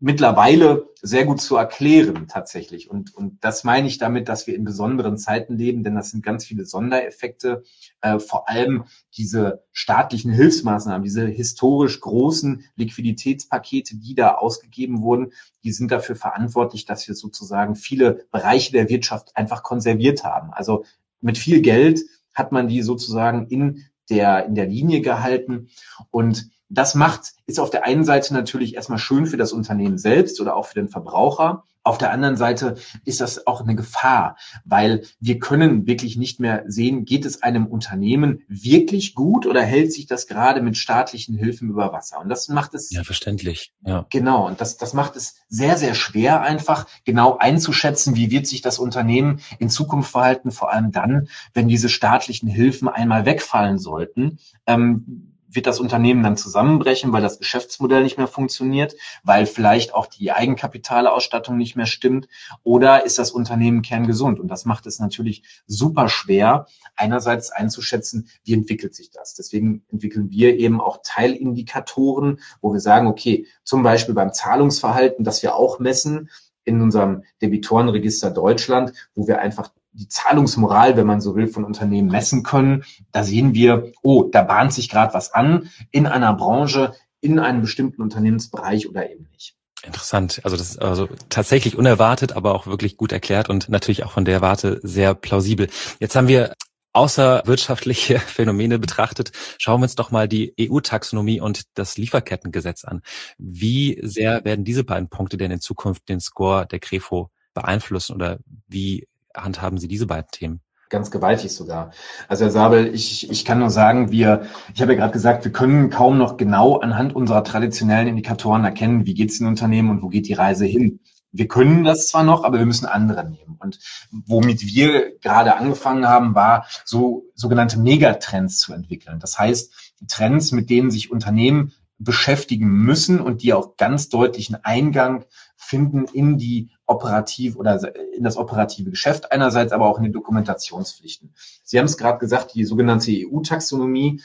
mittlerweile 0.00 0.88
sehr 1.02 1.26
gut 1.26 1.42
zu 1.42 1.56
erklären 1.56 2.26
tatsächlich. 2.26 2.90
Und, 2.90 3.14
und 3.14 3.44
das 3.44 3.64
meine 3.64 3.86
ich 3.86 3.98
damit, 3.98 4.28
dass 4.28 4.46
wir 4.46 4.54
in 4.54 4.64
besonderen 4.64 5.18
Zeiten 5.18 5.56
leben, 5.56 5.84
denn 5.84 5.94
das 5.94 6.10
sind 6.10 6.24
ganz 6.24 6.46
viele 6.46 6.64
Sondereffekte, 6.64 7.62
äh, 8.00 8.18
vor 8.18 8.48
allem 8.48 8.84
diese 9.16 9.62
staatlichen 9.72 10.32
Hilfsmaßnahmen, 10.32 11.02
diese 11.02 11.26
historisch 11.26 12.00
großen 12.00 12.64
Liquiditätspakete, 12.76 13.96
die 13.96 14.14
da 14.14 14.36
ausgegeben 14.36 15.02
wurden, 15.02 15.32
die 15.64 15.72
sind 15.72 15.90
dafür 15.90 16.16
verantwortlich, 16.16 16.86
dass 16.86 17.06
wir 17.06 17.14
sozusagen 17.14 17.76
viele 17.76 18.26
Bereiche 18.30 18.72
der 18.72 18.88
Wirtschaft 18.88 19.36
einfach 19.36 19.62
konserviert 19.62 20.24
haben. 20.24 20.50
Also 20.52 20.84
mit 21.20 21.36
viel 21.36 21.60
Geld 21.60 22.00
hat 22.32 22.52
man 22.52 22.68
die 22.68 22.80
sozusagen 22.80 23.48
in 23.48 23.84
der, 24.08 24.46
in 24.46 24.54
der 24.54 24.66
Linie 24.66 25.02
gehalten 25.02 25.68
und 26.10 26.50
das 26.70 26.94
macht, 26.94 27.32
ist 27.46 27.60
auf 27.60 27.70
der 27.70 27.84
einen 27.84 28.04
Seite 28.04 28.32
natürlich 28.32 28.76
erstmal 28.76 28.98
schön 28.98 29.26
für 29.26 29.36
das 29.36 29.52
Unternehmen 29.52 29.98
selbst 29.98 30.40
oder 30.40 30.56
auch 30.56 30.66
für 30.66 30.76
den 30.76 30.88
Verbraucher. 30.88 31.64
Auf 31.82 31.96
der 31.96 32.12
anderen 32.12 32.36
Seite 32.36 32.76
ist 33.06 33.22
das 33.22 33.46
auch 33.46 33.62
eine 33.62 33.74
Gefahr, 33.74 34.36
weil 34.64 35.02
wir 35.18 35.38
können 35.38 35.86
wirklich 35.86 36.16
nicht 36.16 36.38
mehr 36.38 36.62
sehen, 36.66 37.06
geht 37.06 37.24
es 37.24 37.42
einem 37.42 37.66
Unternehmen 37.66 38.42
wirklich 38.48 39.14
gut 39.14 39.46
oder 39.46 39.62
hält 39.62 39.92
sich 39.92 40.06
das 40.06 40.26
gerade 40.26 40.60
mit 40.60 40.76
staatlichen 40.76 41.34
Hilfen 41.34 41.70
über 41.70 41.90
Wasser? 41.92 42.20
Und 42.20 42.28
das 42.28 42.48
macht 42.48 42.74
es. 42.74 42.90
Ja, 42.90 43.02
verständlich. 43.02 43.72
Ja. 43.84 44.06
Genau. 44.10 44.46
Und 44.46 44.60
das, 44.60 44.76
das 44.76 44.92
macht 44.92 45.16
es 45.16 45.36
sehr, 45.48 45.78
sehr 45.78 45.94
schwer, 45.94 46.42
einfach 46.42 46.86
genau 47.04 47.38
einzuschätzen, 47.38 48.14
wie 48.14 48.30
wird 48.30 48.46
sich 48.46 48.60
das 48.60 48.78
Unternehmen 48.78 49.40
in 49.58 49.70
Zukunft 49.70 50.12
verhalten, 50.12 50.50
vor 50.50 50.70
allem 50.70 50.92
dann, 50.92 51.28
wenn 51.54 51.66
diese 51.66 51.88
staatlichen 51.88 52.48
Hilfen 52.48 52.88
einmal 52.88 53.24
wegfallen 53.24 53.78
sollten. 53.78 54.38
Ähm, 54.66 55.29
wird 55.52 55.66
das 55.66 55.80
Unternehmen 55.80 56.22
dann 56.22 56.36
zusammenbrechen, 56.36 57.12
weil 57.12 57.22
das 57.22 57.38
Geschäftsmodell 57.38 58.02
nicht 58.02 58.18
mehr 58.18 58.26
funktioniert, 58.26 58.94
weil 59.22 59.46
vielleicht 59.46 59.94
auch 59.94 60.06
die 60.06 60.32
Eigenkapitalausstattung 60.32 61.56
nicht 61.56 61.76
mehr 61.76 61.86
stimmt? 61.86 62.28
Oder 62.62 63.04
ist 63.04 63.18
das 63.18 63.30
Unternehmen 63.30 63.82
kerngesund? 63.82 64.40
Und 64.40 64.48
das 64.48 64.64
macht 64.64 64.86
es 64.86 65.00
natürlich 65.00 65.42
super 65.66 66.08
schwer, 66.08 66.66
einerseits 66.96 67.50
einzuschätzen, 67.50 68.28
wie 68.44 68.54
entwickelt 68.54 68.94
sich 68.94 69.10
das. 69.10 69.34
Deswegen 69.34 69.84
entwickeln 69.90 70.30
wir 70.30 70.56
eben 70.56 70.80
auch 70.80 70.98
Teilindikatoren, 71.02 72.40
wo 72.60 72.72
wir 72.72 72.80
sagen, 72.80 73.06
okay, 73.06 73.46
zum 73.64 73.82
Beispiel 73.82 74.14
beim 74.14 74.32
Zahlungsverhalten, 74.32 75.24
das 75.24 75.42
wir 75.42 75.56
auch 75.56 75.78
messen, 75.78 76.30
in 76.64 76.80
unserem 76.80 77.24
Debitorenregister 77.42 78.30
Deutschland, 78.30 78.92
wo 79.14 79.26
wir 79.26 79.40
einfach 79.40 79.70
die 79.92 80.08
Zahlungsmoral, 80.08 80.96
wenn 80.96 81.06
man 81.06 81.20
so 81.20 81.34
will, 81.34 81.48
von 81.48 81.64
Unternehmen 81.64 82.08
messen 82.08 82.42
können. 82.42 82.84
Da 83.12 83.24
sehen 83.24 83.54
wir, 83.54 83.92
oh, 84.02 84.24
da 84.24 84.42
bahnt 84.42 84.72
sich 84.72 84.88
gerade 84.88 85.14
was 85.14 85.32
an 85.32 85.70
in 85.90 86.06
einer 86.06 86.34
Branche, 86.34 86.94
in 87.20 87.38
einem 87.38 87.60
bestimmten 87.60 88.02
Unternehmensbereich 88.02 88.88
oder 88.88 89.10
eben 89.10 89.28
nicht. 89.32 89.56
Interessant. 89.82 90.40
Also 90.44 90.56
das 90.56 90.70
ist 90.70 90.82
also 90.82 91.08
tatsächlich 91.30 91.76
unerwartet, 91.76 92.32
aber 92.32 92.54
auch 92.54 92.66
wirklich 92.66 92.96
gut 92.96 93.12
erklärt 93.12 93.48
und 93.48 93.68
natürlich 93.68 94.04
auch 94.04 94.12
von 94.12 94.24
der 94.24 94.42
Warte 94.42 94.78
sehr 94.82 95.14
plausibel. 95.14 95.68
Jetzt 96.00 96.16
haben 96.16 96.28
wir 96.28 96.54
außerwirtschaftliche 96.92 98.18
Phänomene 98.18 98.78
betrachtet, 98.78 99.32
schauen 99.58 99.80
wir 99.80 99.84
uns 99.84 99.94
doch 99.94 100.10
mal 100.10 100.28
die 100.28 100.54
EU-Taxonomie 100.60 101.40
und 101.40 101.62
das 101.74 101.96
Lieferkettengesetz 101.96 102.84
an. 102.84 103.00
Wie 103.38 103.98
sehr 104.02 104.44
werden 104.44 104.64
diese 104.64 104.84
beiden 104.84 105.08
Punkte 105.08 105.36
denn 105.36 105.50
in 105.50 105.60
Zukunft 105.60 106.08
den 106.08 106.20
Score 106.20 106.66
der 106.66 106.80
Grefo 106.80 107.30
beeinflussen 107.54 108.14
oder 108.14 108.38
wie 108.68 109.08
handhaben 109.36 109.78
Sie 109.78 109.88
diese 109.88 110.06
beiden 110.06 110.30
Themen? 110.30 110.60
Ganz 110.88 111.12
gewaltig 111.12 111.52
sogar. 111.52 111.92
Also 112.26 112.44
Herr 112.44 112.50
Sabel, 112.50 112.92
ich, 112.92 113.30
ich 113.30 113.44
kann 113.44 113.60
nur 113.60 113.70
sagen, 113.70 114.10
wir, 114.10 114.42
ich 114.74 114.82
habe 114.82 114.92
ja 114.92 114.98
gerade 114.98 115.12
gesagt, 115.12 115.44
wir 115.44 115.52
können 115.52 115.88
kaum 115.88 116.18
noch 116.18 116.36
genau 116.36 116.78
anhand 116.78 117.14
unserer 117.14 117.44
traditionellen 117.44 118.08
Indikatoren 118.08 118.64
erkennen, 118.64 119.06
wie 119.06 119.14
geht 119.14 119.30
es 119.30 119.38
den 119.38 119.46
Unternehmen 119.46 119.90
und 119.90 120.02
wo 120.02 120.08
geht 120.08 120.26
die 120.26 120.32
Reise 120.32 120.66
hin. 120.66 120.98
Wir 121.30 121.46
können 121.46 121.84
das 121.84 122.08
zwar 122.08 122.24
noch, 122.24 122.42
aber 122.42 122.58
wir 122.58 122.66
müssen 122.66 122.86
andere 122.86 123.24
nehmen. 123.24 123.56
Und 123.60 123.78
womit 124.10 124.66
wir 124.66 125.16
gerade 125.20 125.56
angefangen 125.56 126.08
haben, 126.08 126.34
war 126.34 126.66
so 126.84 127.24
sogenannte 127.36 127.78
Megatrends 127.78 128.58
zu 128.58 128.72
entwickeln. 128.72 129.20
Das 129.20 129.38
heißt, 129.38 129.94
Trends, 130.08 130.50
mit 130.50 130.70
denen 130.70 130.90
sich 130.90 131.12
Unternehmen 131.12 131.72
beschäftigen 131.98 132.66
müssen 132.66 133.20
und 133.20 133.42
die 133.42 133.52
auch 133.52 133.76
ganz 133.76 134.08
deutlichen 134.08 134.56
Eingang 134.64 135.24
finden 135.56 136.06
in 136.06 136.38
die 136.38 136.70
operativ 136.90 137.56
oder 137.56 137.80
in 138.14 138.24
das 138.24 138.36
operative 138.36 138.90
Geschäft 138.90 139.32
einerseits, 139.32 139.72
aber 139.72 139.86
auch 139.86 139.98
in 139.98 140.04
die 140.04 140.10
Dokumentationspflichten. 140.10 141.32
Sie 141.62 141.78
haben 141.78 141.86
es 141.86 141.96
gerade 141.96 142.18
gesagt, 142.18 142.54
die 142.54 142.64
sogenannte 142.64 143.12
EU-Taxonomie, 143.12 144.20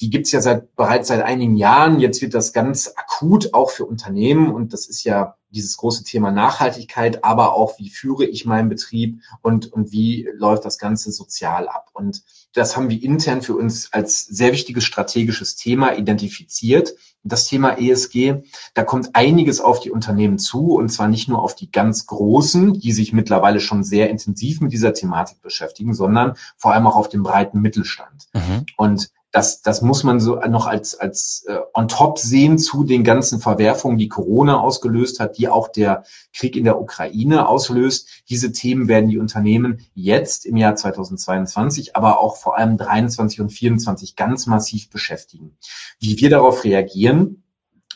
die 0.00 0.10
gibt's 0.10 0.32
ja 0.32 0.40
seit, 0.40 0.76
bereits 0.76 1.08
seit 1.08 1.22
einigen 1.22 1.56
Jahren. 1.56 1.98
Jetzt 1.98 2.22
wird 2.22 2.34
das 2.34 2.52
ganz 2.52 2.92
akut 2.94 3.52
auch 3.54 3.70
für 3.70 3.84
Unternehmen 3.84 4.52
und 4.52 4.72
das 4.72 4.86
ist 4.86 5.04
ja 5.04 5.34
dieses 5.50 5.76
große 5.78 6.04
Thema 6.04 6.30
Nachhaltigkeit, 6.30 7.24
aber 7.24 7.54
auch, 7.54 7.78
wie 7.78 7.88
führe 7.88 8.26
ich 8.26 8.44
meinen 8.44 8.68
Betrieb 8.68 9.22
und, 9.42 9.72
und 9.72 9.92
wie 9.92 10.28
läuft 10.34 10.64
das 10.64 10.78
Ganze 10.78 11.10
sozial 11.10 11.68
ab. 11.68 11.90
Und 11.94 12.22
das 12.52 12.76
haben 12.76 12.90
wir 12.90 13.02
intern 13.02 13.42
für 13.42 13.56
uns 13.56 13.92
als 13.92 14.26
sehr 14.26 14.52
wichtiges 14.52 14.84
strategisches 14.84 15.56
Thema 15.56 15.96
identifiziert. 15.96 16.94
Das 17.24 17.46
Thema 17.46 17.78
ESG, 17.78 18.42
da 18.74 18.84
kommt 18.84 19.14
einiges 19.14 19.60
auf 19.60 19.80
die 19.80 19.90
Unternehmen 19.90 20.38
zu 20.38 20.74
und 20.74 20.90
zwar 20.90 21.08
nicht 21.08 21.28
nur 21.28 21.42
auf 21.42 21.54
die 21.54 21.70
ganz 21.70 22.06
großen, 22.06 22.78
die 22.78 22.92
sich 22.92 23.12
mittlerweile 23.12 23.60
schon 23.60 23.84
sehr 23.84 24.10
intensiv 24.10 24.60
mit 24.60 24.72
dieser 24.72 24.92
Thematik 24.92 25.40
beschäftigen, 25.40 25.94
sondern 25.94 26.36
vor 26.56 26.74
allem 26.74 26.86
auch 26.86 26.96
auf 26.96 27.08
den 27.08 27.22
breiten 27.22 27.60
Mittelstand. 27.60 28.28
Mhm. 28.34 28.66
Und 28.76 29.10
das, 29.30 29.60
das 29.60 29.82
muss 29.82 30.04
man 30.04 30.20
so 30.20 30.36
noch 30.48 30.66
als, 30.66 30.94
als 30.94 31.44
äh, 31.48 31.58
on 31.74 31.88
top 31.88 32.18
sehen 32.18 32.58
zu 32.58 32.84
den 32.84 33.04
ganzen 33.04 33.40
Verwerfungen, 33.40 33.98
die 33.98 34.08
Corona 34.08 34.58
ausgelöst 34.58 35.20
hat, 35.20 35.36
die 35.36 35.48
auch 35.48 35.68
der 35.68 36.04
Krieg 36.34 36.56
in 36.56 36.64
der 36.64 36.80
Ukraine 36.80 37.46
auslöst. 37.46 38.08
Diese 38.30 38.52
Themen 38.52 38.88
werden 38.88 39.10
die 39.10 39.18
Unternehmen 39.18 39.80
jetzt 39.94 40.46
im 40.46 40.56
Jahr 40.56 40.76
2022, 40.76 41.94
aber 41.94 42.20
auch 42.20 42.36
vor 42.36 42.56
allem 42.56 42.78
23 42.78 43.40
und 43.40 43.50
24 43.50 44.16
ganz 44.16 44.46
massiv 44.46 44.88
beschäftigen. 44.88 45.58
Wie 46.00 46.18
wir 46.18 46.30
darauf 46.30 46.64
reagieren, 46.64 47.42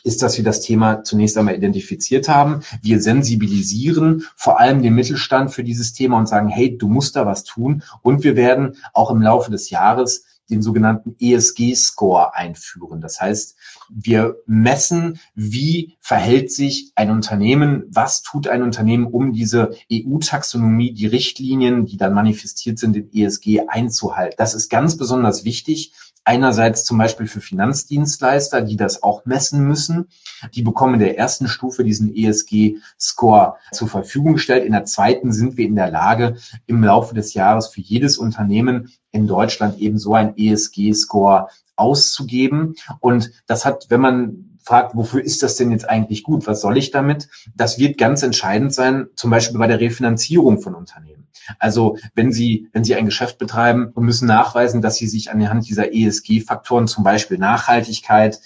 ist, 0.03 0.21
dass 0.21 0.37
wir 0.37 0.43
das 0.43 0.61
Thema 0.61 1.03
zunächst 1.03 1.37
einmal 1.37 1.55
identifiziert 1.55 2.27
haben. 2.27 2.61
Wir 2.81 3.01
sensibilisieren 3.01 4.25
vor 4.35 4.59
allem 4.59 4.83
den 4.83 4.93
Mittelstand 4.93 5.51
für 5.51 5.63
dieses 5.63 5.93
Thema 5.93 6.19
und 6.19 6.27
sagen, 6.27 6.49
hey, 6.49 6.77
du 6.77 6.89
musst 6.89 7.15
da 7.15 7.25
was 7.25 7.43
tun. 7.45 7.83
Und 8.01 8.23
wir 8.23 8.35
werden 8.35 8.75
auch 8.91 9.09
im 9.11 9.21
Laufe 9.21 9.49
des 9.49 9.69
Jahres 9.69 10.25
den 10.49 10.61
sogenannten 10.61 11.15
ESG-Score 11.19 12.35
einführen. 12.35 13.01
Das 13.01 13.21
heißt, 13.21 13.55
wir 13.89 14.35
messen, 14.45 15.19
wie 15.35 15.97
verhält 15.99 16.51
sich 16.51 16.91
ein 16.95 17.11
Unternehmen, 17.11 17.83
was 17.89 18.21
tut 18.21 18.47
ein 18.47 18.63
Unternehmen, 18.63 19.05
um 19.05 19.33
diese 19.33 19.75
EU-Taxonomie, 19.91 20.93
die 20.93 21.07
Richtlinien, 21.07 21.85
die 21.85 21.97
dann 21.97 22.13
manifestiert 22.13 22.79
sind 22.79 22.95
in 22.95 23.09
ESG 23.13 23.67
einzuhalten. 23.67 24.35
Das 24.37 24.53
ist 24.53 24.69
ganz 24.69 24.97
besonders 24.97 25.45
wichtig, 25.45 25.93
Einerseits 26.25 26.85
zum 26.85 26.97
Beispiel 26.97 27.27
für 27.27 27.41
Finanzdienstleister, 27.41 28.61
die 28.61 28.77
das 28.77 29.03
auch 29.03 29.25
messen 29.25 29.67
müssen. 29.67 30.07
Die 30.53 30.61
bekommen 30.61 30.95
in 30.95 30.99
der 31.01 31.17
ersten 31.17 31.47
Stufe 31.47 31.83
diesen 31.83 32.15
ESG-Score 32.15 33.55
zur 33.71 33.87
Verfügung 33.89 34.33
gestellt. 34.33 34.63
In 34.63 34.71
der 34.71 34.85
zweiten 34.85 35.33
sind 35.33 35.57
wir 35.57 35.65
in 35.65 35.75
der 35.75 35.91
Lage, 35.91 36.37
im 36.65 36.83
Laufe 36.83 37.13
des 37.13 37.33
Jahres 37.33 37.67
für 37.67 37.81
jedes 37.81 38.17
Unternehmen 38.17 38.91
in 39.11 39.27
Deutschland 39.27 39.79
eben 39.79 39.97
so 39.97 40.13
ein 40.15 40.37
ESG-Score 40.37 41.49
auszugeben. 41.75 42.75
Und 42.99 43.31
das 43.47 43.65
hat, 43.65 43.87
wenn 43.89 44.01
man 44.01 44.52
fragt, 44.63 44.95
wofür 44.95 45.23
ist 45.23 45.43
das 45.43 45.55
denn 45.55 45.71
jetzt 45.71 45.89
eigentlich 45.89 46.23
gut? 46.23 46.47
Was 46.47 46.61
soll 46.61 46.77
ich 46.77 46.91
damit? 46.91 47.29
Das 47.55 47.77
wird 47.77 47.97
ganz 47.97 48.23
entscheidend 48.23 48.73
sein, 48.73 49.07
zum 49.15 49.29
Beispiel 49.29 49.59
bei 49.59 49.67
der 49.67 49.79
Refinanzierung 49.79 50.61
von 50.61 50.75
Unternehmen. 50.75 51.27
Also 51.59 51.97
wenn 52.15 52.31
Sie, 52.31 52.69
wenn 52.71 52.83
Sie 52.83 52.95
ein 52.95 53.05
Geschäft 53.05 53.37
betreiben 53.37 53.91
und 53.93 54.05
müssen 54.05 54.27
nachweisen, 54.27 54.81
dass 54.81 54.95
Sie 54.95 55.07
sich 55.07 55.31
anhand 55.31 55.67
dieser 55.67 55.93
ESG-Faktoren, 55.93 56.87
zum 56.87 57.03
Beispiel 57.03 57.37
Nachhaltigkeit, 57.37 58.39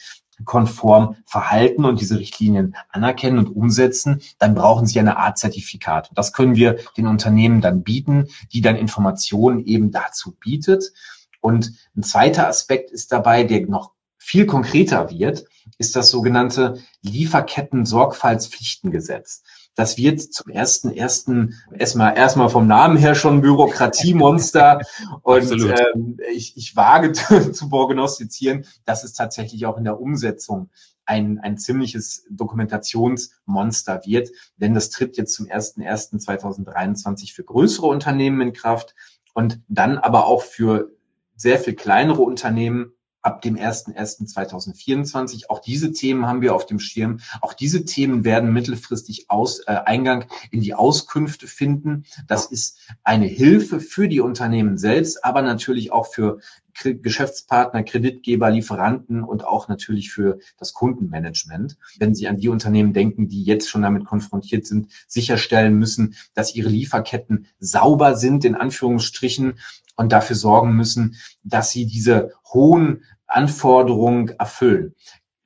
konform 0.45 1.15
verhalten 1.25 1.85
und 1.85 1.99
diese 1.99 2.19
Richtlinien 2.19 2.75
anerkennen 2.89 3.39
und 3.39 3.49
umsetzen, 3.49 4.21
dann 4.37 4.55
brauchen 4.55 4.85
sie 4.85 4.99
eine 4.99 5.17
Art 5.17 5.37
Zertifikat. 5.37 6.11
Das 6.13 6.33
können 6.33 6.55
wir 6.55 6.77
den 6.95 7.07
Unternehmen 7.07 7.61
dann 7.61 7.83
bieten, 7.83 8.27
die 8.53 8.61
dann 8.61 8.75
Informationen 8.75 9.65
eben 9.65 9.91
dazu 9.91 10.35
bietet. 10.39 10.93
Und 11.41 11.73
ein 11.95 12.03
zweiter 12.03 12.47
Aspekt 12.47 12.91
ist 12.91 13.11
dabei, 13.11 13.43
der 13.43 13.65
noch 13.67 13.93
viel 14.17 14.45
konkreter 14.45 15.09
wird, 15.09 15.45
ist 15.77 15.95
das 15.95 16.09
sogenannte 16.09 16.81
Lieferketten-Sorgfaltspflichtengesetz. 17.01 19.43
Das 19.75 19.97
wird 19.97 20.21
zum 20.21 20.51
ersten 20.51 20.91
ersten 20.91 21.53
erstmal 21.77 22.17
erstmal 22.17 22.49
vom 22.49 22.65
Namen 22.65 22.97
her 22.97 23.13
schon 23.13 23.41
Bürokratiemonster. 23.41 24.81
Und 25.21 25.51
ähm, 25.51 26.17
ich, 26.33 26.57
ich 26.57 26.75
wage 26.75 27.11
zu 27.11 27.69
prognostizieren, 27.69 28.65
dass 28.85 29.03
es 29.03 29.13
tatsächlich 29.13 29.67
auch 29.67 29.77
in 29.77 29.83
der 29.83 30.01
Umsetzung 30.01 30.71
ein, 31.05 31.37
ein 31.39 31.57
ziemliches 31.57 32.25
Dokumentationsmonster 32.29 34.01
wird, 34.05 34.29
denn 34.57 34.73
das 34.73 34.89
tritt 34.89 35.15
jetzt 35.15 35.35
zum 35.35 35.45
1.1.2023 35.45 37.33
für 37.33 37.43
größere 37.43 37.85
Unternehmen 37.85 38.41
in 38.41 38.53
Kraft 38.53 38.95
und 39.33 39.61
dann 39.67 39.97
aber 39.97 40.25
auch 40.25 40.41
für 40.41 40.91
sehr 41.35 41.59
viel 41.59 41.75
kleinere 41.75 42.23
Unternehmen 42.23 42.96
ab 43.27 43.41
dem 43.41 43.57
01.01.2024. 43.57 45.49
Auch 45.49 45.59
diese 45.59 45.91
Themen 45.91 46.25
haben 46.25 46.41
wir 46.41 46.55
auf 46.55 46.65
dem 46.65 46.79
Schirm. 46.79 47.19
Auch 47.41 47.53
diese 47.53 47.83
Themen 47.83 48.23
werden 48.23 48.53
mittelfristig 48.53 49.29
aus, 49.29 49.59
äh, 49.67 49.73
Eingang 49.85 50.25
in 50.49 50.61
die 50.61 50.73
Auskünfte 50.73 51.45
finden. 51.45 52.05
Das 52.27 52.45
ist 52.45 52.79
eine 53.03 53.25
Hilfe 53.25 53.81
für 53.81 54.07
die 54.07 54.21
Unternehmen 54.21 54.77
selbst, 54.77 55.25
aber 55.25 55.41
natürlich 55.41 55.91
auch 55.91 56.07
für 56.07 56.39
Geschäftspartner, 56.83 57.83
Kreditgeber, 57.83 58.49
Lieferanten 58.51 59.23
und 59.23 59.43
auch 59.43 59.67
natürlich 59.67 60.11
für 60.11 60.39
das 60.57 60.73
Kundenmanagement. 60.73 61.75
Wenn 61.97 62.13
Sie 62.13 62.27
an 62.27 62.37
die 62.37 62.49
Unternehmen 62.49 62.93
denken, 62.93 63.27
die 63.27 63.43
jetzt 63.43 63.67
schon 63.67 63.81
damit 63.81 64.05
konfrontiert 64.05 64.67
sind, 64.67 64.87
sicherstellen 65.07 65.77
müssen, 65.77 66.15
dass 66.35 66.55
ihre 66.55 66.69
Lieferketten 66.69 67.47
sauber 67.59 68.15
sind, 68.15 68.45
in 68.45 68.55
Anführungsstrichen, 68.55 69.55
und 69.97 70.11
dafür 70.11 70.35
sorgen 70.35 70.75
müssen, 70.75 71.17
dass 71.43 71.71
sie 71.71 71.85
diese 71.85 72.31
hohen 72.53 73.03
Anforderungen 73.27 74.29
erfüllen. 74.39 74.95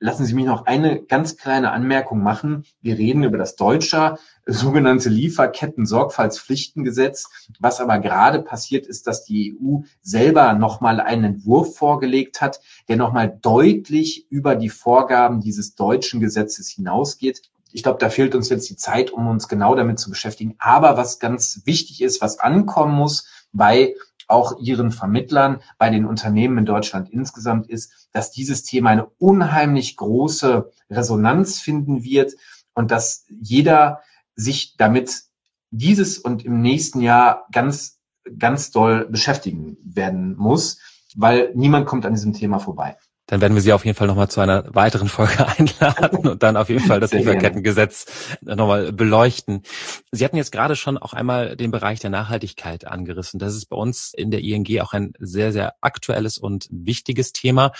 Lassen 0.04 0.24
Sie 0.24 0.34
mich 0.34 0.46
noch 0.46 0.66
eine 0.66 1.04
ganz 1.04 1.36
kleine 1.36 1.70
Anmerkung 1.70 2.24
machen. 2.24 2.64
Wir 2.80 2.98
reden 2.98 3.22
über 3.22 3.38
das 3.38 3.54
deutsche 3.54 4.18
sogenannte 4.46 5.08
Lieferketten-Sorgfaltspflichtengesetz. 5.08 7.28
Was 7.60 7.80
aber 7.80 8.00
gerade 8.00 8.42
passiert 8.42 8.88
ist, 8.88 9.06
dass 9.06 9.24
die 9.24 9.56
EU 9.62 9.82
selber 10.00 10.54
nochmal 10.54 11.00
einen 11.00 11.36
Entwurf 11.36 11.76
vorgelegt 11.76 12.40
hat, 12.40 12.60
der 12.88 12.96
nochmal 12.96 13.38
deutlich 13.42 14.26
über 14.28 14.56
die 14.56 14.70
Vorgaben 14.70 15.40
dieses 15.40 15.76
deutschen 15.76 16.18
Gesetzes 16.18 16.68
hinausgeht. 16.68 17.51
Ich 17.74 17.82
glaube, 17.82 17.98
da 17.98 18.10
fehlt 18.10 18.34
uns 18.34 18.48
jetzt 18.48 18.68
die 18.68 18.76
Zeit, 18.76 19.10
um 19.10 19.28
uns 19.28 19.48
genau 19.48 19.74
damit 19.74 19.98
zu 19.98 20.10
beschäftigen. 20.10 20.54
Aber 20.58 20.96
was 20.96 21.18
ganz 21.18 21.62
wichtig 21.64 22.02
ist, 22.02 22.20
was 22.20 22.38
ankommen 22.38 22.94
muss 22.94 23.26
bei 23.52 23.94
auch 24.28 24.58
ihren 24.58 24.92
Vermittlern, 24.92 25.60
bei 25.78 25.90
den 25.90 26.06
Unternehmen 26.06 26.58
in 26.58 26.64
Deutschland 26.64 27.10
insgesamt 27.10 27.68
ist, 27.68 28.08
dass 28.12 28.30
dieses 28.30 28.62
Thema 28.62 28.90
eine 28.90 29.06
unheimlich 29.18 29.96
große 29.96 30.70
Resonanz 30.90 31.60
finden 31.60 32.02
wird 32.02 32.32
und 32.74 32.90
dass 32.90 33.26
jeder 33.28 34.00
sich 34.34 34.76
damit 34.76 35.24
dieses 35.70 36.18
und 36.18 36.44
im 36.44 36.60
nächsten 36.60 37.00
Jahr 37.00 37.46
ganz, 37.52 37.98
ganz 38.38 38.70
doll 38.70 39.06
beschäftigen 39.06 39.76
werden 39.82 40.36
muss, 40.36 40.78
weil 41.16 41.52
niemand 41.54 41.86
kommt 41.86 42.06
an 42.06 42.14
diesem 42.14 42.32
Thema 42.32 42.58
vorbei. 42.58 42.96
Dann 43.32 43.40
werden 43.40 43.54
wir 43.54 43.62
Sie 43.62 43.72
auf 43.72 43.86
jeden 43.86 43.96
Fall 43.96 44.08
nochmal 44.08 44.28
zu 44.28 44.42
einer 44.42 44.74
weiteren 44.74 45.08
Folge 45.08 45.46
einladen 45.58 46.28
und 46.28 46.42
dann 46.42 46.58
auf 46.58 46.68
jeden 46.68 46.84
Fall 46.84 47.00
das 47.00 47.12
Lieferkettengesetz 47.12 48.04
nochmal 48.42 48.92
beleuchten. 48.92 49.62
Sie 50.10 50.22
hatten 50.26 50.36
jetzt 50.36 50.52
gerade 50.52 50.76
schon 50.76 50.98
auch 50.98 51.14
einmal 51.14 51.56
den 51.56 51.70
Bereich 51.70 51.98
der 51.98 52.10
Nachhaltigkeit 52.10 52.86
angerissen. 52.86 53.40
Das 53.40 53.54
ist 53.54 53.70
bei 53.70 53.76
uns 53.76 54.12
in 54.12 54.30
der 54.30 54.42
ING 54.42 54.66
auch 54.82 54.92
ein 54.92 55.14
sehr, 55.18 55.50
sehr 55.50 55.76
aktuelles 55.80 56.36
und 56.36 56.68
wichtiges 56.70 57.32
Thema. 57.32 57.72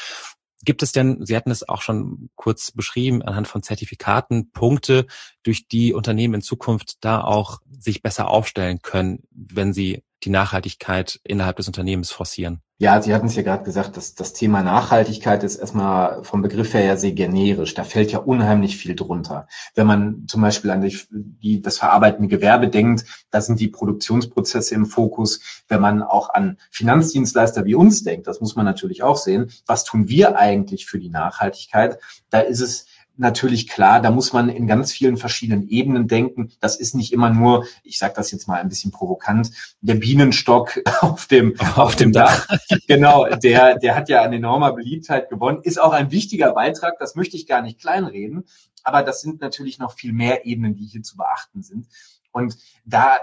Gibt 0.65 0.83
es 0.83 0.93
denn, 0.93 1.27
Sie 1.27 1.37
hatten 1.37 1.51
es 1.51 1.69
auch 1.69 1.83
schon 1.83 2.31
kurz 2.35 2.71
beschrieben, 2.71 3.21
anhand 3.21 3.47
von 3.47 3.63
Zertifikaten, 3.63 4.53
Punkte, 4.53 5.07
durch 5.43 5.69
die 5.69 5.93
Unternehmen 5.93 6.37
in 6.37 6.41
Zukunft 6.41 7.05
da 7.05 7.21
auch 7.21 7.61
sich 7.79 8.01
besser 8.01 8.29
aufstellen 8.29 8.81
können, 8.81 9.25
wenn 9.31 9.75
sie 9.75 10.03
die 10.25 10.31
Nachhaltigkeit 10.31 11.21
innerhalb 11.25 11.57
des 11.57 11.67
Unternehmens 11.67 12.11
forcieren? 12.11 12.63
Ja, 12.83 13.01
Sie 13.01 13.15
hatten 13.15 13.27
es 13.27 13.37
ja 13.37 13.43
gerade 13.43 13.63
gesagt, 13.63 13.97
dass 13.97 14.17
das 14.17 14.33
Thema 14.33 14.65
Nachhaltigkeit 14.65 15.45
ist 15.45 15.55
erstmal 15.55 16.25
vom 16.25 16.43
Begriff 16.43 16.75
her 16.75 16.85
ja 16.85 16.97
sehr 16.97 17.13
generisch. 17.13 17.75
Da 17.75 17.85
fällt 17.85 18.11
ja 18.11 18.19
unheimlich 18.19 18.77
viel 18.77 18.97
drunter. 18.97 19.47
Wenn 19.77 19.87
man 19.87 20.25
zum 20.27 20.43
Beispiel 20.43 20.73
an 20.73 20.81
die, 20.81 20.99
die, 21.13 21.63
das 21.63 21.79
verarbeitende 21.79 22.27
Gewerbe 22.27 22.67
denkt, 22.67 23.05
da 23.31 23.41
sind 23.41 23.61
die 23.61 23.69
Produktionsprozesse 23.69 24.75
im 24.75 24.87
Fokus. 24.87 25.63
Wenn 25.69 25.81
man 25.81 26.03
auch 26.03 26.31
an 26.31 26.59
Finanzdienstleister 26.73 27.65
wie 27.67 27.77
uns 27.77 28.03
denkt, 28.03 28.27
das 28.27 28.41
muss 28.41 28.57
man 28.57 28.65
natürlich 28.65 29.05
auch 29.05 29.17
sehen. 29.17 29.53
Was 29.65 29.85
tun 29.85 30.09
wir 30.09 30.37
eigentlich 30.37 30.87
für 30.87 30.99
die 30.99 31.09
Nachhaltigkeit? 31.09 32.01
Da 32.31 32.41
ist 32.41 32.61
es 32.61 32.87
natürlich 33.17 33.69
klar, 33.69 34.01
da 34.01 34.11
muss 34.11 34.33
man 34.33 34.49
in 34.49 34.67
ganz 34.67 34.93
vielen 34.93 35.17
verschiedenen 35.17 35.69
Ebenen 35.69 36.09
denken. 36.09 36.53
Das 36.61 36.77
ist 36.77 36.95
nicht 36.95 37.13
immer 37.13 37.31
nur, 37.31 37.67
ich 37.83 37.99
sage 37.99 38.15
das 38.17 38.31
jetzt 38.31 38.49
mal 38.49 38.61
ein 38.61 38.69
bisschen 38.69 38.91
provokant, 38.91 39.51
der 39.81 39.95
Bienenstock 39.95 40.81
auf 41.01 41.27
dem, 41.27 41.59
auf, 41.61 41.79
auf 41.79 41.97
dem 41.97 42.13
Dach. 42.13 42.47
Dach. 42.47 42.59
genau, 42.87 43.27
der, 43.37 43.79
der 43.79 43.95
hat 43.95 44.09
ja 44.09 44.23
an 44.23 44.33
enormer 44.33 44.73
Beliebtheit 44.73 45.29
gewonnen, 45.31 45.61
ist 45.63 45.81
auch 45.81 45.93
ein 45.93 46.11
wichtiger 46.11 46.53
Beitrag, 46.53 46.99
das 46.99 47.15
möchte 47.15 47.37
ich 47.37 47.47
gar 47.47 47.63
nicht 47.63 47.81
kleinreden. 47.81 48.45
Aber 48.85 49.03
das 49.03 49.21
sind 49.21 49.41
natürlich 49.41 49.79
noch 49.79 49.93
viel 49.93 50.13
mehr 50.13 50.45
Ebenen, 50.45 50.75
die 50.75 50.85
hier 50.85 51.03
zu 51.03 51.17
beachten 51.17 51.63
sind. 51.63 51.87
Und 52.33 52.57
da 52.85 53.19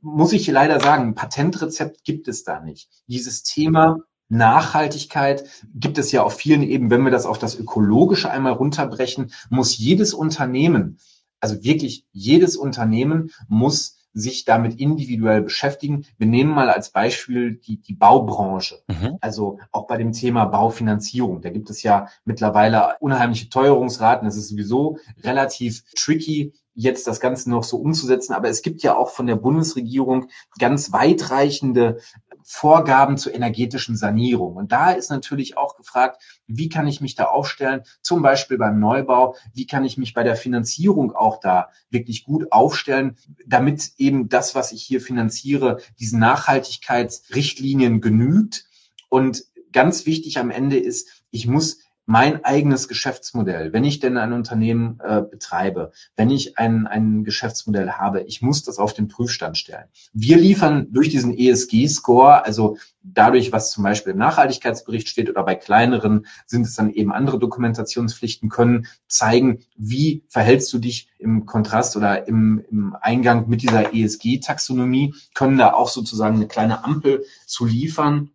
muss 0.00 0.32
ich 0.32 0.46
leider 0.46 0.80
sagen, 0.80 1.08
ein 1.08 1.14
Patentrezept 1.14 2.04
gibt 2.04 2.28
es 2.28 2.44
da 2.44 2.60
nicht. 2.60 2.88
Dieses 3.06 3.42
Thema 3.42 3.98
Nachhaltigkeit 4.28 5.44
gibt 5.74 5.98
es 5.98 6.12
ja 6.12 6.22
auf 6.22 6.34
vielen 6.34 6.62
Ebenen. 6.62 6.90
Wenn 6.90 7.02
wir 7.02 7.10
das 7.10 7.26
auf 7.26 7.38
das 7.38 7.58
Ökologische 7.58 8.30
einmal 8.30 8.52
runterbrechen, 8.52 9.32
muss 9.50 9.76
jedes 9.76 10.14
Unternehmen, 10.14 10.98
also 11.40 11.62
wirklich 11.62 12.04
jedes 12.12 12.56
Unternehmen 12.56 13.30
muss 13.48 13.98
sich 14.12 14.44
damit 14.44 14.80
individuell 14.80 15.42
beschäftigen. 15.42 16.06
Wir 16.16 16.26
nehmen 16.26 16.50
mal 16.50 16.70
als 16.70 16.90
Beispiel 16.90 17.54
die, 17.54 17.80
die 17.80 17.94
Baubranche. 17.94 18.82
Mhm. 18.88 19.18
Also 19.20 19.58
auch 19.70 19.86
bei 19.86 19.96
dem 19.96 20.12
Thema 20.12 20.46
Baufinanzierung. 20.46 21.40
Da 21.40 21.50
gibt 21.50 21.70
es 21.70 21.82
ja 21.82 22.08
mittlerweile 22.24 22.96
unheimliche 23.00 23.48
Teuerungsraten. 23.48 24.26
Es 24.26 24.36
ist 24.36 24.48
sowieso 24.48 24.98
relativ 25.22 25.84
tricky, 25.94 26.52
jetzt 26.78 27.08
das 27.08 27.18
Ganze 27.18 27.50
noch 27.50 27.64
so 27.64 27.76
umzusetzen. 27.76 28.34
Aber 28.34 28.48
es 28.48 28.62
gibt 28.62 28.84
ja 28.84 28.96
auch 28.96 29.10
von 29.10 29.26
der 29.26 29.34
Bundesregierung 29.34 30.28
ganz 30.60 30.92
weitreichende 30.92 31.98
Vorgaben 32.44 33.18
zur 33.18 33.34
energetischen 33.34 33.96
Sanierung. 33.96 34.54
Und 34.54 34.70
da 34.70 34.92
ist 34.92 35.10
natürlich 35.10 35.56
auch 35.56 35.76
gefragt, 35.76 36.22
wie 36.46 36.68
kann 36.68 36.86
ich 36.86 37.00
mich 37.00 37.16
da 37.16 37.24
aufstellen, 37.24 37.82
zum 38.00 38.22
Beispiel 38.22 38.58
beim 38.58 38.78
Neubau, 38.78 39.34
wie 39.52 39.66
kann 39.66 39.84
ich 39.84 39.98
mich 39.98 40.14
bei 40.14 40.22
der 40.22 40.36
Finanzierung 40.36 41.12
auch 41.16 41.40
da 41.40 41.70
wirklich 41.90 42.24
gut 42.24 42.52
aufstellen, 42.52 43.16
damit 43.44 43.94
eben 43.98 44.28
das, 44.28 44.54
was 44.54 44.70
ich 44.70 44.84
hier 44.84 45.00
finanziere, 45.00 45.80
diesen 45.98 46.20
Nachhaltigkeitsrichtlinien 46.20 48.00
genügt. 48.00 48.66
Und 49.08 49.44
ganz 49.72 50.06
wichtig 50.06 50.38
am 50.38 50.50
Ende 50.50 50.78
ist, 50.78 51.24
ich 51.32 51.48
muss 51.48 51.80
mein 52.08 52.42
eigenes 52.42 52.88
Geschäftsmodell, 52.88 53.74
wenn 53.74 53.84
ich 53.84 54.00
denn 54.00 54.16
ein 54.16 54.32
Unternehmen 54.32 54.98
äh, 55.04 55.20
betreibe, 55.20 55.92
wenn 56.16 56.30
ich 56.30 56.56
ein, 56.56 56.86
ein 56.86 57.22
Geschäftsmodell 57.22 57.90
habe, 57.90 58.22
ich 58.22 58.40
muss 58.40 58.64
das 58.64 58.78
auf 58.78 58.94
den 58.94 59.08
Prüfstand 59.08 59.58
stellen. 59.58 59.84
Wir 60.14 60.38
liefern 60.38 60.86
durch 60.90 61.10
diesen 61.10 61.36
ESG-Score, 61.36 62.46
also 62.46 62.78
dadurch, 63.02 63.52
was 63.52 63.72
zum 63.72 63.84
Beispiel 63.84 64.12
im 64.12 64.18
Nachhaltigkeitsbericht 64.18 65.06
steht 65.06 65.28
oder 65.28 65.42
bei 65.42 65.54
kleineren 65.54 66.24
sind 66.46 66.62
es 66.62 66.74
dann 66.74 66.90
eben 66.90 67.12
andere 67.12 67.38
Dokumentationspflichten, 67.38 68.48
können 68.48 68.86
zeigen, 69.06 69.58
wie 69.76 70.24
verhältst 70.30 70.72
du 70.72 70.78
dich 70.78 71.10
im 71.18 71.44
Kontrast 71.44 71.94
oder 71.94 72.26
im, 72.26 72.64
im 72.70 72.96
Eingang 72.98 73.50
mit 73.50 73.60
dieser 73.60 73.92
ESG-Taxonomie, 73.92 75.14
können 75.34 75.58
da 75.58 75.74
auch 75.74 75.90
sozusagen 75.90 76.36
eine 76.36 76.48
kleine 76.48 76.84
Ampel 76.84 77.26
zu 77.44 77.66
liefern 77.66 78.30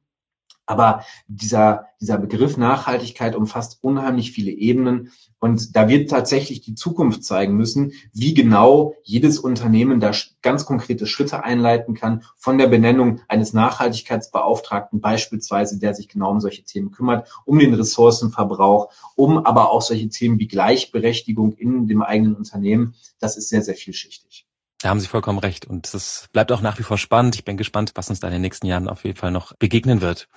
aber 0.65 1.03
dieser, 1.27 1.87
dieser 1.99 2.17
Begriff 2.17 2.57
Nachhaltigkeit 2.57 3.35
umfasst 3.35 3.79
unheimlich 3.81 4.31
viele 4.31 4.51
Ebenen. 4.51 5.11
Und 5.39 5.75
da 5.75 5.89
wird 5.89 6.09
tatsächlich 6.09 6.61
die 6.61 6.75
Zukunft 6.75 7.23
zeigen 7.25 7.55
müssen, 7.55 7.91
wie 8.13 8.33
genau 8.33 8.95
jedes 9.03 9.39
Unternehmen 9.39 9.99
da 9.99 10.11
ganz 10.41 10.65
konkrete 10.65 11.05
Schritte 11.05 11.43
einleiten 11.43 11.95
kann, 11.95 12.23
von 12.37 12.57
der 12.57 12.67
Benennung 12.67 13.19
eines 13.27 13.51
Nachhaltigkeitsbeauftragten 13.51 15.01
beispielsweise, 15.01 15.79
der 15.79 15.93
sich 15.93 16.07
genau 16.07 16.31
um 16.31 16.39
solche 16.39 16.63
Themen 16.63 16.91
kümmert, 16.91 17.27
um 17.45 17.59
den 17.59 17.73
Ressourcenverbrauch, 17.73 18.89
um 19.15 19.45
aber 19.45 19.71
auch 19.71 19.81
solche 19.81 20.07
Themen 20.09 20.39
wie 20.39 20.47
Gleichberechtigung 20.47 21.53
in 21.53 21.87
dem 21.87 22.01
eigenen 22.01 22.35
Unternehmen. 22.35 22.95
Das 23.19 23.35
ist 23.35 23.49
sehr, 23.49 23.61
sehr 23.61 23.75
vielschichtig. 23.75 24.47
Da 24.83 24.89
haben 24.89 24.99
Sie 24.99 25.07
vollkommen 25.07 25.39
recht. 25.39 25.65
Und 25.65 25.93
es 25.93 26.27
bleibt 26.33 26.51
auch 26.51 26.59
nach 26.59 26.77
wie 26.77 26.83
vor 26.83 26.97
spannend. 26.97 27.35
Ich 27.35 27.45
bin 27.45 27.55
gespannt, 27.55 27.93
was 27.95 28.09
uns 28.09 28.19
da 28.19 28.27
in 28.27 28.33
den 28.33 28.41
nächsten 28.41 28.67
Jahren 28.67 28.89
auf 28.89 29.05
jeden 29.05 29.15
Fall 29.15 29.31
noch 29.31 29.53
begegnen 29.53 30.01
wird. 30.01 30.27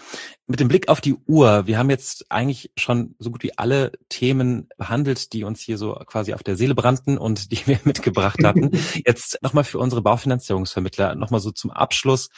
Mit 0.46 0.61
dem 0.61 0.68
Blick 0.68 0.88
auf 0.88 1.00
die 1.00 1.16
Uhr. 1.26 1.66
Wir 1.66 1.78
haben 1.78 1.90
jetzt 1.90 2.30
eigentlich 2.30 2.70
schon 2.76 3.16
so 3.18 3.32
gut 3.32 3.42
wie 3.42 3.59
alle 3.59 3.90
Themen 4.09 4.68
behandelt, 4.76 5.32
die 5.32 5.42
uns 5.42 5.62
hier 5.62 5.78
so 5.78 5.94
quasi 6.06 6.32
auf 6.32 6.44
der 6.44 6.54
Seele 6.54 6.76
brannten 6.76 7.18
und 7.18 7.50
die 7.50 7.66
wir 7.66 7.80
mitgebracht 7.85 8.38
hatten. 8.44 8.70
Jetzt 9.04 9.42
nochmal 9.42 9.64
für 9.64 9.80
unsere 9.80 10.00
Baufinanzierungsvermittler, 10.02 11.16
nochmal 11.16 11.40
so 11.40 11.50
zum 11.50 11.72
Abschluss. 11.72 12.28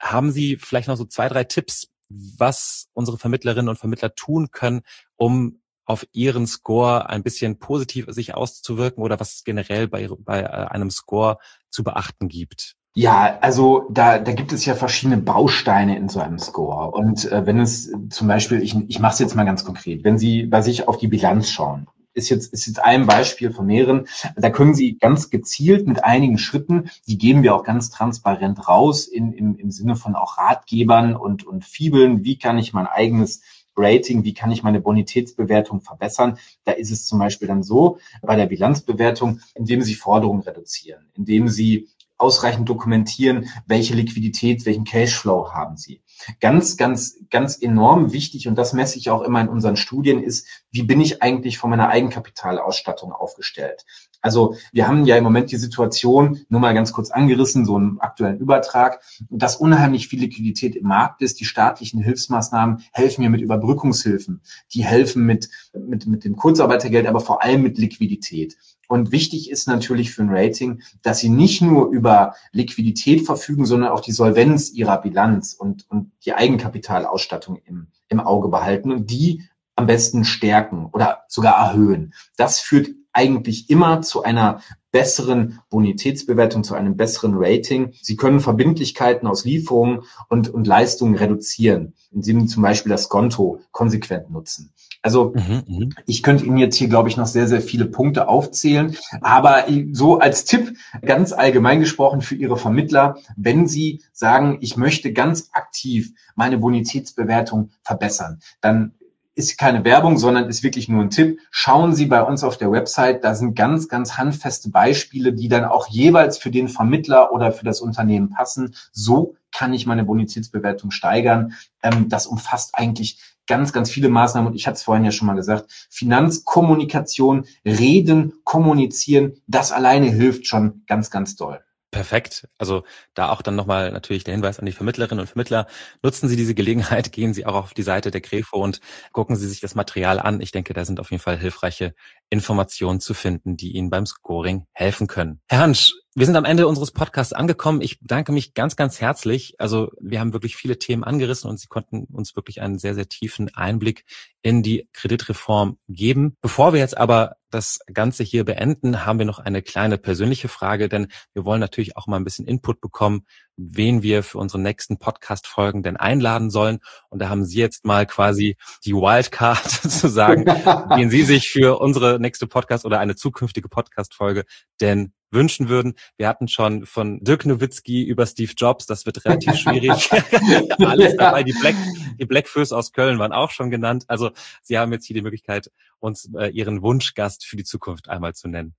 Haben 0.00 0.32
Sie 0.32 0.56
vielleicht 0.56 0.88
noch 0.88 0.96
so 0.96 1.04
zwei, 1.04 1.28
drei 1.28 1.44
Tipps, 1.44 1.86
was 2.08 2.88
unsere 2.92 3.18
Vermittlerinnen 3.18 3.68
und 3.68 3.78
Vermittler 3.78 4.16
tun 4.16 4.50
können, 4.50 4.80
um 5.14 5.61
auf 5.84 6.06
ihren 6.12 6.46
Score 6.46 7.08
ein 7.08 7.22
bisschen 7.22 7.58
positiv 7.58 8.06
sich 8.08 8.34
auszuwirken 8.34 9.02
oder 9.02 9.20
was 9.20 9.34
es 9.34 9.44
generell 9.44 9.88
bei, 9.88 10.08
bei 10.18 10.40
äh, 10.40 10.46
einem 10.46 10.90
Score 10.90 11.38
zu 11.70 11.82
beachten 11.82 12.28
gibt? 12.28 12.76
Ja, 12.94 13.38
also 13.40 13.88
da, 13.90 14.18
da 14.18 14.32
gibt 14.32 14.52
es 14.52 14.66
ja 14.66 14.74
verschiedene 14.74 15.16
Bausteine 15.16 15.96
in 15.96 16.10
so 16.10 16.20
einem 16.20 16.38
Score. 16.38 16.90
Und 16.90 17.30
äh, 17.30 17.46
wenn 17.46 17.58
es 17.58 17.90
zum 18.10 18.28
Beispiel, 18.28 18.62
ich, 18.62 18.76
ich 18.88 18.98
mache 18.98 19.14
es 19.14 19.18
jetzt 19.18 19.34
mal 19.34 19.44
ganz 19.44 19.64
konkret, 19.64 20.04
wenn 20.04 20.18
Sie 20.18 20.44
bei 20.44 20.60
sich 20.60 20.88
auf 20.88 20.98
die 20.98 21.08
Bilanz 21.08 21.48
schauen, 21.48 21.86
ist 22.14 22.28
jetzt, 22.28 22.52
ist 22.52 22.66
jetzt 22.66 22.84
ein 22.84 23.06
Beispiel 23.06 23.50
von 23.50 23.66
mehreren. 23.66 24.06
Da 24.36 24.50
können 24.50 24.74
Sie 24.74 24.98
ganz 24.98 25.30
gezielt 25.30 25.86
mit 25.86 26.04
einigen 26.04 26.36
Schritten, 26.36 26.90
die 27.08 27.16
geben 27.16 27.42
wir 27.42 27.54
auch 27.54 27.64
ganz 27.64 27.88
transparent 27.88 28.68
raus 28.68 29.06
in, 29.06 29.32
im, 29.32 29.56
im 29.56 29.70
Sinne 29.70 29.96
von 29.96 30.14
auch 30.14 30.36
Ratgebern 30.36 31.16
und, 31.16 31.46
und 31.46 31.64
Fibeln. 31.64 32.24
Wie 32.24 32.38
kann 32.38 32.58
ich 32.58 32.74
mein 32.74 32.86
eigenes 32.86 33.40
Rating, 33.76 34.24
wie 34.24 34.34
kann 34.34 34.50
ich 34.50 34.62
meine 34.62 34.80
Bonitätsbewertung 34.80 35.80
verbessern? 35.80 36.38
Da 36.64 36.72
ist 36.72 36.90
es 36.90 37.06
zum 37.06 37.18
Beispiel 37.18 37.48
dann 37.48 37.62
so, 37.62 37.98
bei 38.22 38.36
der 38.36 38.46
Bilanzbewertung, 38.46 39.40
indem 39.54 39.82
Sie 39.82 39.94
Forderungen 39.94 40.42
reduzieren, 40.42 41.06
indem 41.14 41.48
Sie 41.48 41.88
ausreichend 42.18 42.68
dokumentieren, 42.68 43.48
welche 43.66 43.94
Liquidität, 43.94 44.64
welchen 44.64 44.84
Cashflow 44.84 45.52
haben 45.52 45.76
Sie. 45.76 46.00
Ganz, 46.40 46.76
ganz, 46.76 47.18
ganz 47.30 47.60
enorm 47.60 48.12
wichtig, 48.12 48.48
und 48.48 48.56
das 48.56 48.72
messe 48.72 48.98
ich 48.98 49.10
auch 49.10 49.22
immer 49.22 49.40
in 49.40 49.48
unseren 49.48 49.76
Studien, 49.76 50.22
ist, 50.22 50.46
wie 50.70 50.82
bin 50.82 51.00
ich 51.00 51.22
eigentlich 51.22 51.58
von 51.58 51.70
meiner 51.70 51.88
Eigenkapitalausstattung 51.88 53.12
aufgestellt? 53.12 53.84
Also 54.22 54.54
wir 54.72 54.86
haben 54.86 55.04
ja 55.04 55.16
im 55.16 55.24
Moment 55.24 55.50
die 55.50 55.56
Situation, 55.56 56.46
nur 56.48 56.60
mal 56.60 56.74
ganz 56.74 56.92
kurz 56.92 57.10
angerissen, 57.10 57.66
so 57.66 57.76
einen 57.76 57.98
aktuellen 58.00 58.38
Übertrag, 58.38 59.00
dass 59.28 59.56
unheimlich 59.56 60.06
viel 60.06 60.20
Liquidität 60.20 60.76
im 60.76 60.86
Markt 60.86 61.22
ist. 61.22 61.40
Die 61.40 61.44
staatlichen 61.44 62.00
Hilfsmaßnahmen 62.00 62.84
helfen 62.92 63.22
mir 63.22 63.30
mit 63.30 63.40
Überbrückungshilfen. 63.40 64.40
Die 64.72 64.84
helfen 64.84 65.26
mit, 65.26 65.48
mit, 65.72 66.06
mit 66.06 66.24
dem 66.24 66.36
Kurzarbeitergeld, 66.36 67.06
aber 67.06 67.20
vor 67.20 67.42
allem 67.42 67.62
mit 67.62 67.78
Liquidität. 67.78 68.56
Und 68.88 69.12
wichtig 69.12 69.50
ist 69.50 69.68
natürlich 69.68 70.12
für 70.12 70.22
ein 70.22 70.30
Rating, 70.30 70.82
dass 71.02 71.18
sie 71.18 71.28
nicht 71.28 71.62
nur 71.62 71.88
über 71.90 72.34
Liquidität 72.52 73.24
verfügen, 73.24 73.64
sondern 73.64 73.90
auch 73.90 74.00
die 74.00 74.12
Solvenz 74.12 74.70
ihrer 74.70 75.00
Bilanz 75.00 75.54
und, 75.54 75.88
und 75.90 76.12
die 76.24 76.34
Eigenkapitalausstattung 76.34 77.56
im, 77.64 77.86
im 78.08 78.20
Auge 78.20 78.48
behalten 78.48 78.92
und 78.92 79.10
die 79.10 79.48
am 79.76 79.86
besten 79.86 80.24
stärken 80.24 80.90
oder 80.92 81.22
sogar 81.28 81.54
erhöhen. 81.54 82.12
Das 82.36 82.60
führt 82.60 82.90
eigentlich 83.12 83.70
immer 83.70 84.02
zu 84.02 84.22
einer 84.22 84.60
besseren 84.90 85.60
Bonitätsbewertung, 85.70 86.64
zu 86.64 86.74
einem 86.74 86.96
besseren 86.96 87.32
Rating. 87.34 87.92
Sie 88.00 88.16
können 88.16 88.40
Verbindlichkeiten 88.40 89.26
aus 89.26 89.44
Lieferungen 89.44 90.02
und, 90.28 90.48
und 90.50 90.66
Leistungen 90.66 91.14
reduzieren, 91.14 91.94
indem 92.10 92.42
Sie 92.42 92.46
zum 92.46 92.62
Beispiel 92.62 92.90
das 92.90 93.08
Konto 93.08 93.60
konsequent 93.70 94.30
nutzen. 94.30 94.72
Also 95.02 95.34
mhm, 95.34 95.62
mhm, 95.66 95.94
ich 96.06 96.22
könnte 96.22 96.44
Ihnen 96.44 96.58
jetzt 96.58 96.76
hier, 96.76 96.88
glaube 96.88 97.08
ich, 97.08 97.16
noch 97.16 97.26
sehr, 97.26 97.48
sehr 97.48 97.60
viele 97.60 97.86
Punkte 97.86 98.28
aufzählen. 98.28 98.96
Aber 99.20 99.64
so 99.90 100.20
als 100.20 100.44
Tipp, 100.44 100.76
ganz 101.02 101.32
allgemein 101.32 101.80
gesprochen 101.80 102.20
für 102.20 102.36
Ihre 102.36 102.56
Vermittler, 102.56 103.16
wenn 103.36 103.66
Sie 103.66 104.02
sagen, 104.12 104.58
ich 104.60 104.76
möchte 104.76 105.12
ganz 105.12 105.50
aktiv 105.52 106.12
meine 106.36 106.58
Bonitätsbewertung 106.58 107.70
verbessern, 107.82 108.40
dann 108.60 108.92
ist 109.34 109.58
keine 109.58 109.84
Werbung, 109.84 110.18
sondern 110.18 110.48
ist 110.48 110.62
wirklich 110.62 110.88
nur 110.88 111.02
ein 111.02 111.10
Tipp. 111.10 111.38
Schauen 111.50 111.94
Sie 111.94 112.06
bei 112.06 112.22
uns 112.22 112.44
auf 112.44 112.58
der 112.58 112.70
Website, 112.70 113.24
da 113.24 113.34
sind 113.34 113.56
ganz, 113.56 113.88
ganz 113.88 114.18
handfeste 114.18 114.70
Beispiele, 114.70 115.32
die 115.32 115.48
dann 115.48 115.64
auch 115.64 115.88
jeweils 115.88 116.38
für 116.38 116.50
den 116.50 116.68
Vermittler 116.68 117.32
oder 117.32 117.50
für 117.50 117.64
das 117.64 117.80
Unternehmen 117.80 118.30
passen. 118.30 118.74
So 118.92 119.34
kann 119.52 119.72
ich 119.72 119.86
meine 119.86 120.04
Bonitätsbewertung 120.04 120.90
steigern. 120.90 121.54
Ähm, 121.82 122.08
das 122.08 122.26
umfasst 122.26 122.70
eigentlich 122.74 123.20
ganz, 123.46 123.72
ganz 123.72 123.90
viele 123.90 124.08
Maßnahmen 124.08 124.50
und 124.50 124.56
ich 124.56 124.66
hatte 124.66 124.76
es 124.76 124.82
vorhin 124.82 125.04
ja 125.04 125.10
schon 125.10 125.26
mal 125.26 125.34
gesagt, 125.34 125.70
Finanzkommunikation, 125.90 127.46
reden, 127.64 128.34
kommunizieren, 128.44 129.34
das 129.46 129.72
alleine 129.72 130.10
hilft 130.10 130.46
schon 130.46 130.84
ganz, 130.86 131.10
ganz 131.10 131.36
doll. 131.36 131.60
Perfekt. 131.92 132.48
Also 132.56 132.84
da 133.12 133.28
auch 133.28 133.42
dann 133.42 133.54
nochmal 133.54 133.92
natürlich 133.92 134.24
der 134.24 134.32
Hinweis 134.32 134.58
an 134.58 134.64
die 134.64 134.72
Vermittlerinnen 134.72 135.20
und 135.20 135.26
Vermittler. 135.26 135.66
Nutzen 136.02 136.26
Sie 136.26 136.36
diese 136.36 136.54
Gelegenheit, 136.54 137.12
gehen 137.12 137.34
Sie 137.34 137.44
auch 137.44 137.54
auf 137.54 137.74
die 137.74 137.82
Seite 137.82 138.10
der 138.10 138.22
Grefo 138.22 138.56
und 138.56 138.80
gucken 139.12 139.36
Sie 139.36 139.46
sich 139.46 139.60
das 139.60 139.74
Material 139.74 140.18
an. 140.18 140.40
Ich 140.40 140.52
denke, 140.52 140.72
da 140.72 140.86
sind 140.86 141.00
auf 141.00 141.10
jeden 141.10 141.22
Fall 141.22 141.38
hilfreiche 141.38 141.94
Informationen 142.30 143.00
zu 143.00 143.12
finden, 143.12 143.58
die 143.58 143.72
Ihnen 143.72 143.90
beim 143.90 144.06
Scoring 144.06 144.64
helfen 144.72 145.06
können. 145.06 145.42
Herr 145.48 145.60
Hansch, 145.60 145.92
wir 146.14 146.26
sind 146.26 146.36
am 146.36 146.44
Ende 146.44 146.66
unseres 146.66 146.90
Podcasts 146.90 147.32
angekommen. 147.32 147.80
Ich 147.80 148.00
bedanke 148.00 148.32
mich 148.32 148.52
ganz, 148.52 148.76
ganz 148.76 149.00
herzlich. 149.00 149.54
Also 149.58 149.90
wir 149.98 150.20
haben 150.20 150.34
wirklich 150.34 150.56
viele 150.56 150.78
Themen 150.78 151.04
angerissen 151.04 151.48
und 151.48 151.58
Sie 151.58 151.68
konnten 151.68 152.04
uns 152.04 152.36
wirklich 152.36 152.60
einen 152.60 152.78
sehr, 152.78 152.94
sehr 152.94 153.08
tiefen 153.08 153.54
Einblick 153.54 154.04
in 154.42 154.62
die 154.62 154.88
Kreditreform 154.92 155.78
geben. 155.88 156.36
Bevor 156.42 156.74
wir 156.74 156.80
jetzt 156.80 156.98
aber 156.98 157.36
das 157.48 157.80
Ganze 157.92 158.24
hier 158.24 158.44
beenden, 158.44 159.06
haben 159.06 159.18
wir 159.18 159.26
noch 159.26 159.38
eine 159.38 159.62
kleine 159.62 159.96
persönliche 159.96 160.48
Frage, 160.48 160.90
denn 160.90 161.08
wir 161.32 161.46
wollen 161.46 161.60
natürlich 161.60 161.96
auch 161.96 162.06
mal 162.06 162.16
ein 162.16 162.24
bisschen 162.24 162.46
Input 162.46 162.82
bekommen, 162.82 163.24
wen 163.56 164.02
wir 164.02 164.22
für 164.22 164.36
unsere 164.36 164.60
nächsten 164.60 164.98
Podcast-Folgen 164.98 165.82
denn 165.82 165.96
einladen 165.96 166.50
sollen. 166.50 166.80
Und 167.08 167.20
da 167.20 167.30
haben 167.30 167.46
Sie 167.46 167.58
jetzt 167.58 167.86
mal 167.86 168.04
quasi 168.04 168.56
die 168.84 168.92
Wildcard 168.92 169.66
zu 169.66 170.08
sagen, 170.08 170.44
wen 170.44 171.08
Sie 171.08 171.22
sich 171.22 171.48
für 171.48 171.80
unsere 171.80 172.20
nächste 172.20 172.46
Podcast 172.46 172.84
oder 172.84 173.00
eine 173.00 173.16
zukünftige 173.16 173.70
Podcast-Folge 173.70 174.44
denn 174.82 175.14
wünschen 175.32 175.68
würden. 175.68 175.94
Wir 176.16 176.28
hatten 176.28 176.48
schon 176.48 176.86
von 176.86 177.20
Dirk 177.20 177.46
Nowitzki 177.46 178.02
über 178.02 178.26
Steve 178.26 178.52
Jobs, 178.56 178.86
das 178.86 179.06
wird 179.06 179.24
relativ 179.24 179.56
schwierig. 179.56 180.10
Alles 180.78 181.16
dabei. 181.16 181.42
Die 181.42 181.52
Black, 181.52 181.76
die 182.18 182.26
Blackfoes 182.26 182.72
aus 182.72 182.92
Köln 182.92 183.18
waren 183.18 183.32
auch 183.32 183.50
schon 183.50 183.70
genannt. 183.70 184.04
Also 184.08 184.30
Sie 184.62 184.78
haben 184.78 184.92
jetzt 184.92 185.06
hier 185.06 185.14
die 185.14 185.22
Möglichkeit, 185.22 185.70
uns 185.98 186.30
äh, 186.36 186.48
Ihren 186.48 186.82
Wunschgast 186.82 187.44
für 187.44 187.56
die 187.56 187.64
Zukunft 187.64 188.08
einmal 188.08 188.34
zu 188.34 188.48
nennen. 188.48 188.74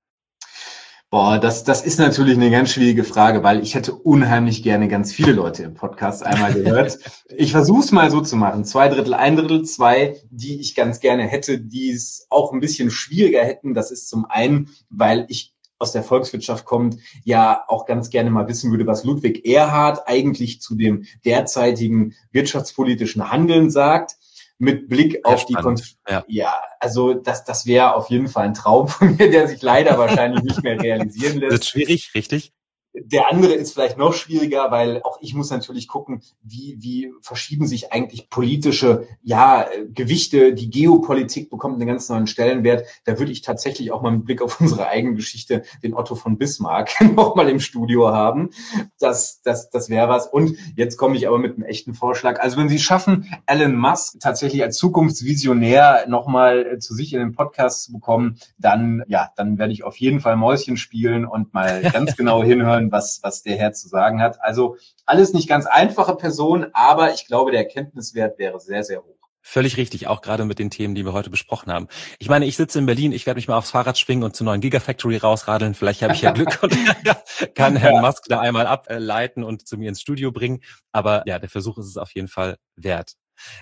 Boah, 1.13 1.37
das, 1.37 1.63
das 1.63 1.85
ist 1.85 1.99
natürlich 1.99 2.37
eine 2.37 2.49
ganz 2.49 2.71
schwierige 2.71 3.03
Frage, 3.03 3.43
weil 3.43 3.61
ich 3.61 3.75
hätte 3.75 3.93
unheimlich 3.93 4.63
gerne 4.63 4.87
ganz 4.87 5.13
viele 5.13 5.31
Leute 5.31 5.61
im 5.61 5.75
Podcast 5.75 6.25
einmal 6.25 6.55
gehört. 6.55 6.97
ich 7.37 7.51
versuche 7.51 7.81
es 7.81 7.91
mal 7.91 8.09
so 8.09 8.21
zu 8.21 8.35
machen. 8.35 8.65
Zwei 8.65 8.89
Drittel, 8.89 9.13
ein 9.13 9.35
Drittel, 9.35 9.61
zwei, 9.61 10.17
die 10.31 10.59
ich 10.59 10.73
ganz 10.73 11.01
gerne 11.01 11.27
hätte, 11.27 11.59
die 11.59 11.91
es 11.91 12.25
auch 12.31 12.51
ein 12.51 12.61
bisschen 12.61 12.89
schwieriger 12.89 13.43
hätten. 13.43 13.75
Das 13.75 13.91
ist 13.91 14.09
zum 14.09 14.25
einen, 14.25 14.71
weil 14.89 15.27
ich 15.29 15.52
aus 15.83 15.91
der 15.91 16.03
Volkswirtschaft 16.03 16.65
kommt, 16.65 16.97
ja 17.23 17.63
auch 17.67 17.85
ganz 17.85 18.09
gerne 18.09 18.31
mal 18.31 18.47
wissen 18.47 18.71
würde, 18.71 18.87
was 18.87 19.03
Ludwig 19.03 19.45
Erhard 19.45 20.07
eigentlich 20.07 20.61
zu 20.61 20.75
dem 20.75 21.05
derzeitigen 21.25 22.15
wirtschaftspolitischen 22.31 23.29
Handeln 23.29 23.69
sagt 23.69 24.15
mit 24.57 24.87
Blick 24.87 25.25
auf 25.25 25.45
die 25.45 25.53
Konf 25.53 25.81
ja. 26.09 26.23
ja, 26.27 26.53
also 26.79 27.13
das, 27.13 27.43
das 27.43 27.65
wäre 27.65 27.95
auf 27.95 28.09
jeden 28.09 28.27
Fall 28.27 28.45
ein 28.45 28.53
Traum 28.53 28.87
von 28.87 29.15
mir, 29.15 29.29
der 29.29 29.47
sich 29.47 29.61
leider 29.61 29.97
wahrscheinlich 29.97 30.43
nicht 30.43 30.63
mehr 30.63 30.79
realisieren 30.81 31.39
lässt. 31.39 31.51
Das 31.51 31.59
ist 31.59 31.69
schwierig, 31.69 32.11
richtig? 32.15 32.53
Der 32.95 33.31
andere 33.31 33.53
ist 33.53 33.73
vielleicht 33.73 33.97
noch 33.97 34.13
schwieriger, 34.13 34.69
weil 34.69 35.01
auch 35.03 35.17
ich 35.21 35.33
muss 35.33 35.49
natürlich 35.49 35.87
gucken, 35.87 36.21
wie, 36.43 36.77
wie 36.79 37.11
verschieben 37.21 37.65
sich 37.65 37.91
eigentlich 37.91 38.29
politische 38.29 39.07
ja, 39.23 39.67
Gewichte. 39.93 40.53
Die 40.53 40.69
Geopolitik 40.69 41.49
bekommt 41.49 41.75
einen 41.75 41.87
ganz 41.87 42.07
neuen 42.09 42.27
Stellenwert. 42.27 42.85
Da 43.05 43.17
würde 43.17 43.31
ich 43.31 43.41
tatsächlich 43.41 43.91
auch 43.91 44.01
mal 44.01 44.11
mit 44.11 44.25
Blick 44.25 44.41
auf 44.41 44.61
unsere 44.61 44.87
eigene 44.87 45.15
Geschichte 45.15 45.63
den 45.81 45.93
Otto 45.93 46.15
von 46.15 46.37
Bismarck 46.37 47.01
nochmal 47.15 47.49
im 47.49 47.59
Studio 47.59 48.09
haben. 48.09 48.51
Das, 48.99 49.41
das, 49.41 49.69
das 49.69 49.89
wäre 49.89 50.09
was. 50.09 50.27
Und 50.27 50.55
jetzt 50.75 50.97
komme 50.97 51.15
ich 51.15 51.27
aber 51.27 51.39
mit 51.39 51.55
einem 51.55 51.63
echten 51.63 51.93
Vorschlag. 51.93 52.39
Also 52.41 52.57
wenn 52.57 52.69
Sie 52.69 52.79
schaffen, 52.79 53.33
Elon 53.47 53.75
Musk 53.75 54.19
tatsächlich 54.19 54.61
als 54.63 54.77
Zukunftsvisionär 54.77 56.05
nochmal 56.07 56.77
zu 56.79 56.93
sich 56.93 57.13
in 57.13 57.19
den 57.19 57.33
Podcast 57.33 57.83
zu 57.83 57.93
bekommen, 57.93 58.37
dann, 58.57 59.03
ja, 59.07 59.29
dann 59.35 59.57
werde 59.57 59.73
ich 59.73 59.83
auf 59.83 59.97
jeden 59.97 60.19
Fall 60.19 60.35
Mäuschen 60.35 60.77
spielen 60.77 61.25
und 61.25 61.53
mal 61.53 61.81
ganz 61.93 62.15
genau 62.15 62.43
hinhören, 62.43 62.82
hören, 62.83 62.91
was, 62.91 63.19
was 63.23 63.43
der 63.43 63.57
Herr 63.57 63.73
zu 63.73 63.87
sagen 63.87 64.21
hat. 64.21 64.41
Also 64.41 64.77
alles 65.05 65.33
nicht 65.33 65.47
ganz 65.47 65.65
einfache 65.65 66.15
Person, 66.15 66.67
aber 66.73 67.13
ich 67.13 67.27
glaube, 67.27 67.51
der 67.51 67.61
Erkenntniswert 67.61 68.37
wäre 68.39 68.59
sehr, 68.59 68.83
sehr 68.83 68.99
hoch. 68.99 69.15
Völlig 69.45 69.75
richtig, 69.75 70.07
auch 70.07 70.21
gerade 70.21 70.45
mit 70.45 70.57
den 70.57 70.69
Themen, 70.69 70.95
die 70.95 71.03
wir 71.03 71.11
heute 71.11 71.29
besprochen 71.29 71.71
haben. 71.71 71.89
Ich 72.17 72.29
meine, 72.29 72.45
ich 72.45 72.55
sitze 72.55 72.79
in 72.79 72.85
Berlin, 72.85 73.11
ich 73.11 73.25
werde 73.25 73.37
mich 73.37 73.49
mal 73.49 73.57
aufs 73.57 73.71
Fahrrad 73.71 73.97
schwingen 73.97 74.23
und 74.23 74.37
zur 74.37 74.45
neuen 74.45 74.61
Gigafactory 74.61 75.17
rausradeln. 75.17 75.73
Vielleicht 75.73 76.01
habe 76.01 76.13
ich 76.13 76.21
ja 76.21 76.31
Glück 76.31 76.63
und 76.63 76.73
kann 77.55 77.75
Herrn 77.75 77.99
Musk 77.99 78.23
da 78.29 78.39
einmal 78.39 78.67
ableiten 78.67 79.43
und 79.43 79.67
zu 79.67 79.77
mir 79.77 79.89
ins 79.89 79.99
Studio 79.99 80.31
bringen. 80.31 80.61
Aber 80.93 81.23
ja, 81.25 81.39
der 81.39 81.49
Versuch 81.49 81.77
ist 81.77 81.87
es 81.87 81.97
auf 81.97 82.11
jeden 82.15 82.29
Fall 82.29 82.55
wert. 82.77 83.15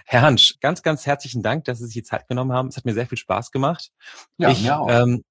Herr 0.06 0.22
Hansch, 0.22 0.60
ganz, 0.60 0.84
ganz 0.84 1.08
herzlichen 1.08 1.42
Dank, 1.42 1.64
dass 1.64 1.80
Sie 1.80 1.86
sich 1.86 1.96
die 1.96 2.04
Zeit 2.04 2.28
genommen 2.28 2.52
haben. 2.52 2.68
Es 2.68 2.78
hat 2.78 2.86
mir 2.86 2.94
sehr 2.94 3.08
viel 3.08 3.18
Spaß 3.18 3.50
gemacht. 3.50 3.90
Ja, 4.38 4.52
ich. 4.52 4.64
Ähm, 4.64 5.24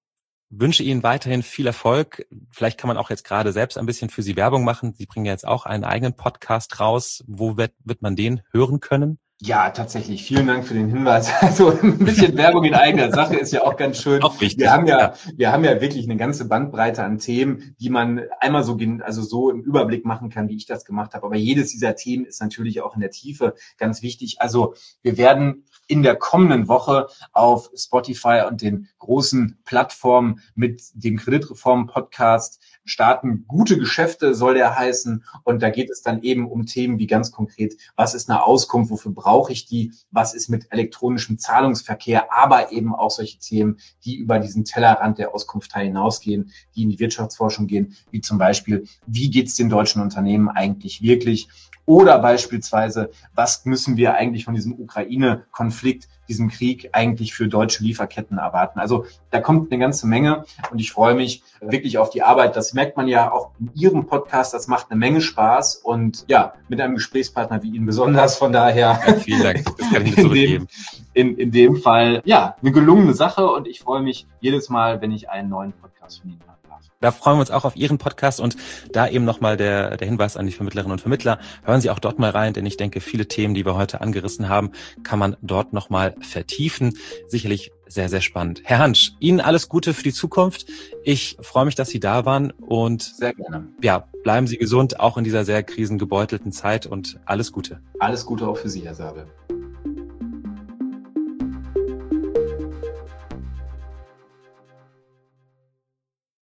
wünsche 0.50 0.82
Ihnen 0.82 1.02
weiterhin 1.02 1.42
viel 1.42 1.66
Erfolg. 1.66 2.26
Vielleicht 2.50 2.78
kann 2.78 2.88
man 2.88 2.96
auch 2.96 3.10
jetzt 3.10 3.24
gerade 3.24 3.52
selbst 3.52 3.78
ein 3.78 3.86
bisschen 3.86 4.10
für 4.10 4.22
Sie 4.22 4.36
Werbung 4.36 4.64
machen. 4.64 4.94
Sie 4.98 5.06
bringen 5.06 5.26
ja 5.26 5.32
jetzt 5.32 5.46
auch 5.46 5.64
einen 5.64 5.84
eigenen 5.84 6.14
Podcast 6.14 6.80
raus. 6.80 7.24
Wo 7.26 7.56
wird, 7.56 7.72
wird 7.84 8.02
man 8.02 8.16
den 8.16 8.42
hören 8.52 8.80
können? 8.80 9.18
Ja, 9.42 9.70
tatsächlich. 9.70 10.22
Vielen 10.22 10.46
Dank 10.46 10.66
für 10.66 10.74
den 10.74 10.88
Hinweis. 10.88 11.30
Also 11.40 11.70
ein 11.70 11.98
bisschen 11.98 12.36
Werbung 12.36 12.64
in 12.64 12.74
eigener 12.74 13.10
Sache 13.10 13.36
ist 13.36 13.52
ja 13.52 13.62
auch 13.62 13.76
ganz 13.76 14.02
schön. 14.02 14.22
Auch 14.22 14.38
wichtig. 14.40 14.60
Wir 14.60 14.70
haben 14.70 14.86
ja, 14.86 14.98
ja, 14.98 15.14
wir 15.34 15.50
haben 15.50 15.64
ja 15.64 15.80
wirklich 15.80 16.04
eine 16.04 16.16
ganze 16.16 16.46
Bandbreite 16.46 17.02
an 17.02 17.18
Themen, 17.18 17.74
die 17.80 17.88
man 17.88 18.20
einmal 18.38 18.64
so, 18.64 18.76
also 19.00 19.22
so 19.22 19.50
im 19.50 19.62
Überblick 19.62 20.04
machen 20.04 20.28
kann, 20.28 20.48
wie 20.50 20.56
ich 20.56 20.66
das 20.66 20.84
gemacht 20.84 21.14
habe. 21.14 21.24
Aber 21.24 21.36
jedes 21.36 21.70
dieser 21.70 21.96
Themen 21.96 22.26
ist 22.26 22.42
natürlich 22.42 22.82
auch 22.82 22.94
in 22.94 23.00
der 23.00 23.10
Tiefe 23.10 23.54
ganz 23.78 24.02
wichtig. 24.02 24.42
Also 24.42 24.74
wir 25.02 25.16
werden 25.16 25.64
in 25.86 26.02
der 26.02 26.16
kommenden 26.16 26.68
Woche 26.68 27.08
auf 27.32 27.70
Spotify 27.74 28.42
und 28.46 28.60
den 28.60 28.88
großen 28.98 29.58
Plattformen 29.64 30.40
mit 30.54 30.82
dem 30.94 31.16
Kreditreform-Podcast 31.16 32.60
starten. 32.84 33.44
Gute 33.46 33.78
Geschäfte 33.78 34.34
soll 34.34 34.54
der 34.54 34.76
heißen. 34.76 35.24
Und 35.44 35.62
da 35.62 35.70
geht 35.70 35.90
es 35.90 36.02
dann 36.02 36.22
eben 36.22 36.50
um 36.50 36.66
Themen 36.66 36.98
wie 36.98 37.06
ganz 37.06 37.32
konkret, 37.32 37.76
was 37.96 38.14
ist 38.14 38.30
eine 38.30 38.44
Auskunft, 38.44 38.90
wofür 38.90 39.12
brauche 39.12 39.52
ich 39.52 39.66
die, 39.66 39.92
was 40.10 40.34
ist 40.34 40.48
mit 40.48 40.66
elektronischem 40.70 41.38
Zahlungsverkehr, 41.38 42.32
aber 42.32 42.72
eben 42.72 42.94
auch 42.94 43.10
solche 43.10 43.38
Themen, 43.38 43.78
die 44.04 44.16
über 44.16 44.38
diesen 44.38 44.64
Tellerrand 44.64 45.18
der 45.18 45.34
Auskunft 45.34 45.76
hinausgehen, 45.76 46.50
die 46.74 46.82
in 46.82 46.90
die 46.90 46.98
Wirtschaftsforschung 46.98 47.66
gehen, 47.66 47.96
wie 48.10 48.20
zum 48.20 48.38
Beispiel, 48.38 48.84
wie 49.06 49.30
geht 49.30 49.48
es 49.48 49.54
den 49.54 49.68
deutschen 49.68 50.02
Unternehmen 50.02 50.48
eigentlich 50.48 51.02
wirklich? 51.02 51.48
Oder 51.86 52.18
beispielsweise, 52.20 53.10
was 53.34 53.64
müssen 53.64 53.96
wir 53.96 54.14
eigentlich 54.14 54.44
von 54.44 54.54
diesem 54.54 54.78
Ukraine-Konflikt, 54.78 56.08
diesem 56.30 56.48
Krieg 56.48 56.88
eigentlich 56.92 57.34
für 57.34 57.48
deutsche 57.48 57.82
Lieferketten 57.82 58.38
erwarten? 58.38 58.78
Also 58.78 59.04
da 59.30 59.40
kommt 59.40 59.70
eine 59.70 59.80
ganze 59.80 60.06
Menge 60.06 60.44
und 60.70 60.78
ich 60.78 60.92
freue 60.92 61.14
mich 61.14 61.42
wirklich 61.60 61.98
auf 61.98 62.10
die 62.10 62.22
Arbeit. 62.22 62.56
Das 62.56 62.72
merkt 62.72 62.96
man 62.96 63.08
ja 63.08 63.30
auch 63.30 63.50
in 63.58 63.70
Ihrem 63.74 64.06
Podcast. 64.06 64.54
Das 64.54 64.68
macht 64.68 64.90
eine 64.90 64.98
Menge 64.98 65.20
Spaß 65.20 65.76
und 65.76 66.24
ja, 66.28 66.54
mit 66.68 66.80
einem 66.80 66.94
Gesprächspartner 66.94 67.62
wie 67.62 67.70
Ihnen 67.70 67.84
besonders. 67.84 68.38
Von 68.38 68.52
daher. 68.52 69.00
Ja, 69.06 69.14
vielen 69.14 69.42
Dank. 69.42 69.64
Das 69.76 69.90
kann 69.90 70.06
ich 70.06 70.16
in, 70.18 70.32
dem, 70.32 70.68
in, 71.12 71.36
in 71.36 71.50
dem 71.50 71.76
Fall, 71.76 72.22
ja, 72.24 72.56
eine 72.62 72.72
gelungene 72.72 73.12
Sache 73.14 73.46
und 73.50 73.66
ich 73.66 73.80
freue 73.80 74.02
mich 74.02 74.26
jedes 74.40 74.68
Mal, 74.68 75.02
wenn 75.02 75.10
ich 75.10 75.28
einen 75.28 75.50
neuen 75.50 75.72
Podcast 75.72 76.20
von 76.20 76.30
Ihnen 76.30 76.40
habe. 76.46 76.59
Da 77.00 77.12
freuen 77.12 77.36
wir 77.36 77.40
uns 77.40 77.50
auch 77.50 77.64
auf 77.64 77.76
Ihren 77.76 77.98
Podcast 77.98 78.40
und 78.40 78.56
da 78.92 79.08
eben 79.08 79.24
nochmal 79.24 79.56
der, 79.56 79.96
der 79.96 80.06
Hinweis 80.06 80.36
an 80.36 80.46
die 80.46 80.52
Vermittlerinnen 80.52 80.92
und 80.92 81.00
Vermittler. 81.00 81.38
Hören 81.62 81.80
Sie 81.80 81.90
auch 81.90 81.98
dort 81.98 82.18
mal 82.18 82.30
rein, 82.30 82.52
denn 82.52 82.66
ich 82.66 82.76
denke, 82.76 83.00
viele 83.00 83.26
Themen, 83.26 83.54
die 83.54 83.64
wir 83.64 83.74
heute 83.74 84.00
angerissen 84.00 84.48
haben, 84.48 84.72
kann 85.02 85.18
man 85.18 85.36
dort 85.40 85.72
nochmal 85.72 86.14
vertiefen. 86.20 86.98
Sicherlich 87.26 87.72
sehr, 87.86 88.08
sehr 88.08 88.20
spannend. 88.20 88.60
Herr 88.64 88.78
Hansch, 88.78 89.12
Ihnen 89.18 89.40
alles 89.40 89.68
Gute 89.68 89.94
für 89.94 90.02
die 90.02 90.12
Zukunft. 90.12 90.66
Ich 91.02 91.36
freue 91.40 91.64
mich, 91.64 91.74
dass 91.74 91.88
Sie 91.88 92.00
da 92.00 92.24
waren 92.24 92.50
und 92.50 93.02
sehr 93.02 93.34
gerne. 93.34 93.66
Ja, 93.82 94.06
bleiben 94.22 94.46
Sie 94.46 94.58
gesund, 94.58 95.00
auch 95.00 95.16
in 95.16 95.24
dieser 95.24 95.44
sehr 95.44 95.62
krisengebeutelten 95.62 96.52
Zeit 96.52 96.86
und 96.86 97.18
alles 97.24 97.50
Gute. 97.50 97.80
Alles 97.98 98.26
Gute 98.26 98.46
auch 98.46 98.58
für 98.58 98.68
Sie, 98.68 98.82
Herr 98.82 98.94
Sabel. 98.94 99.26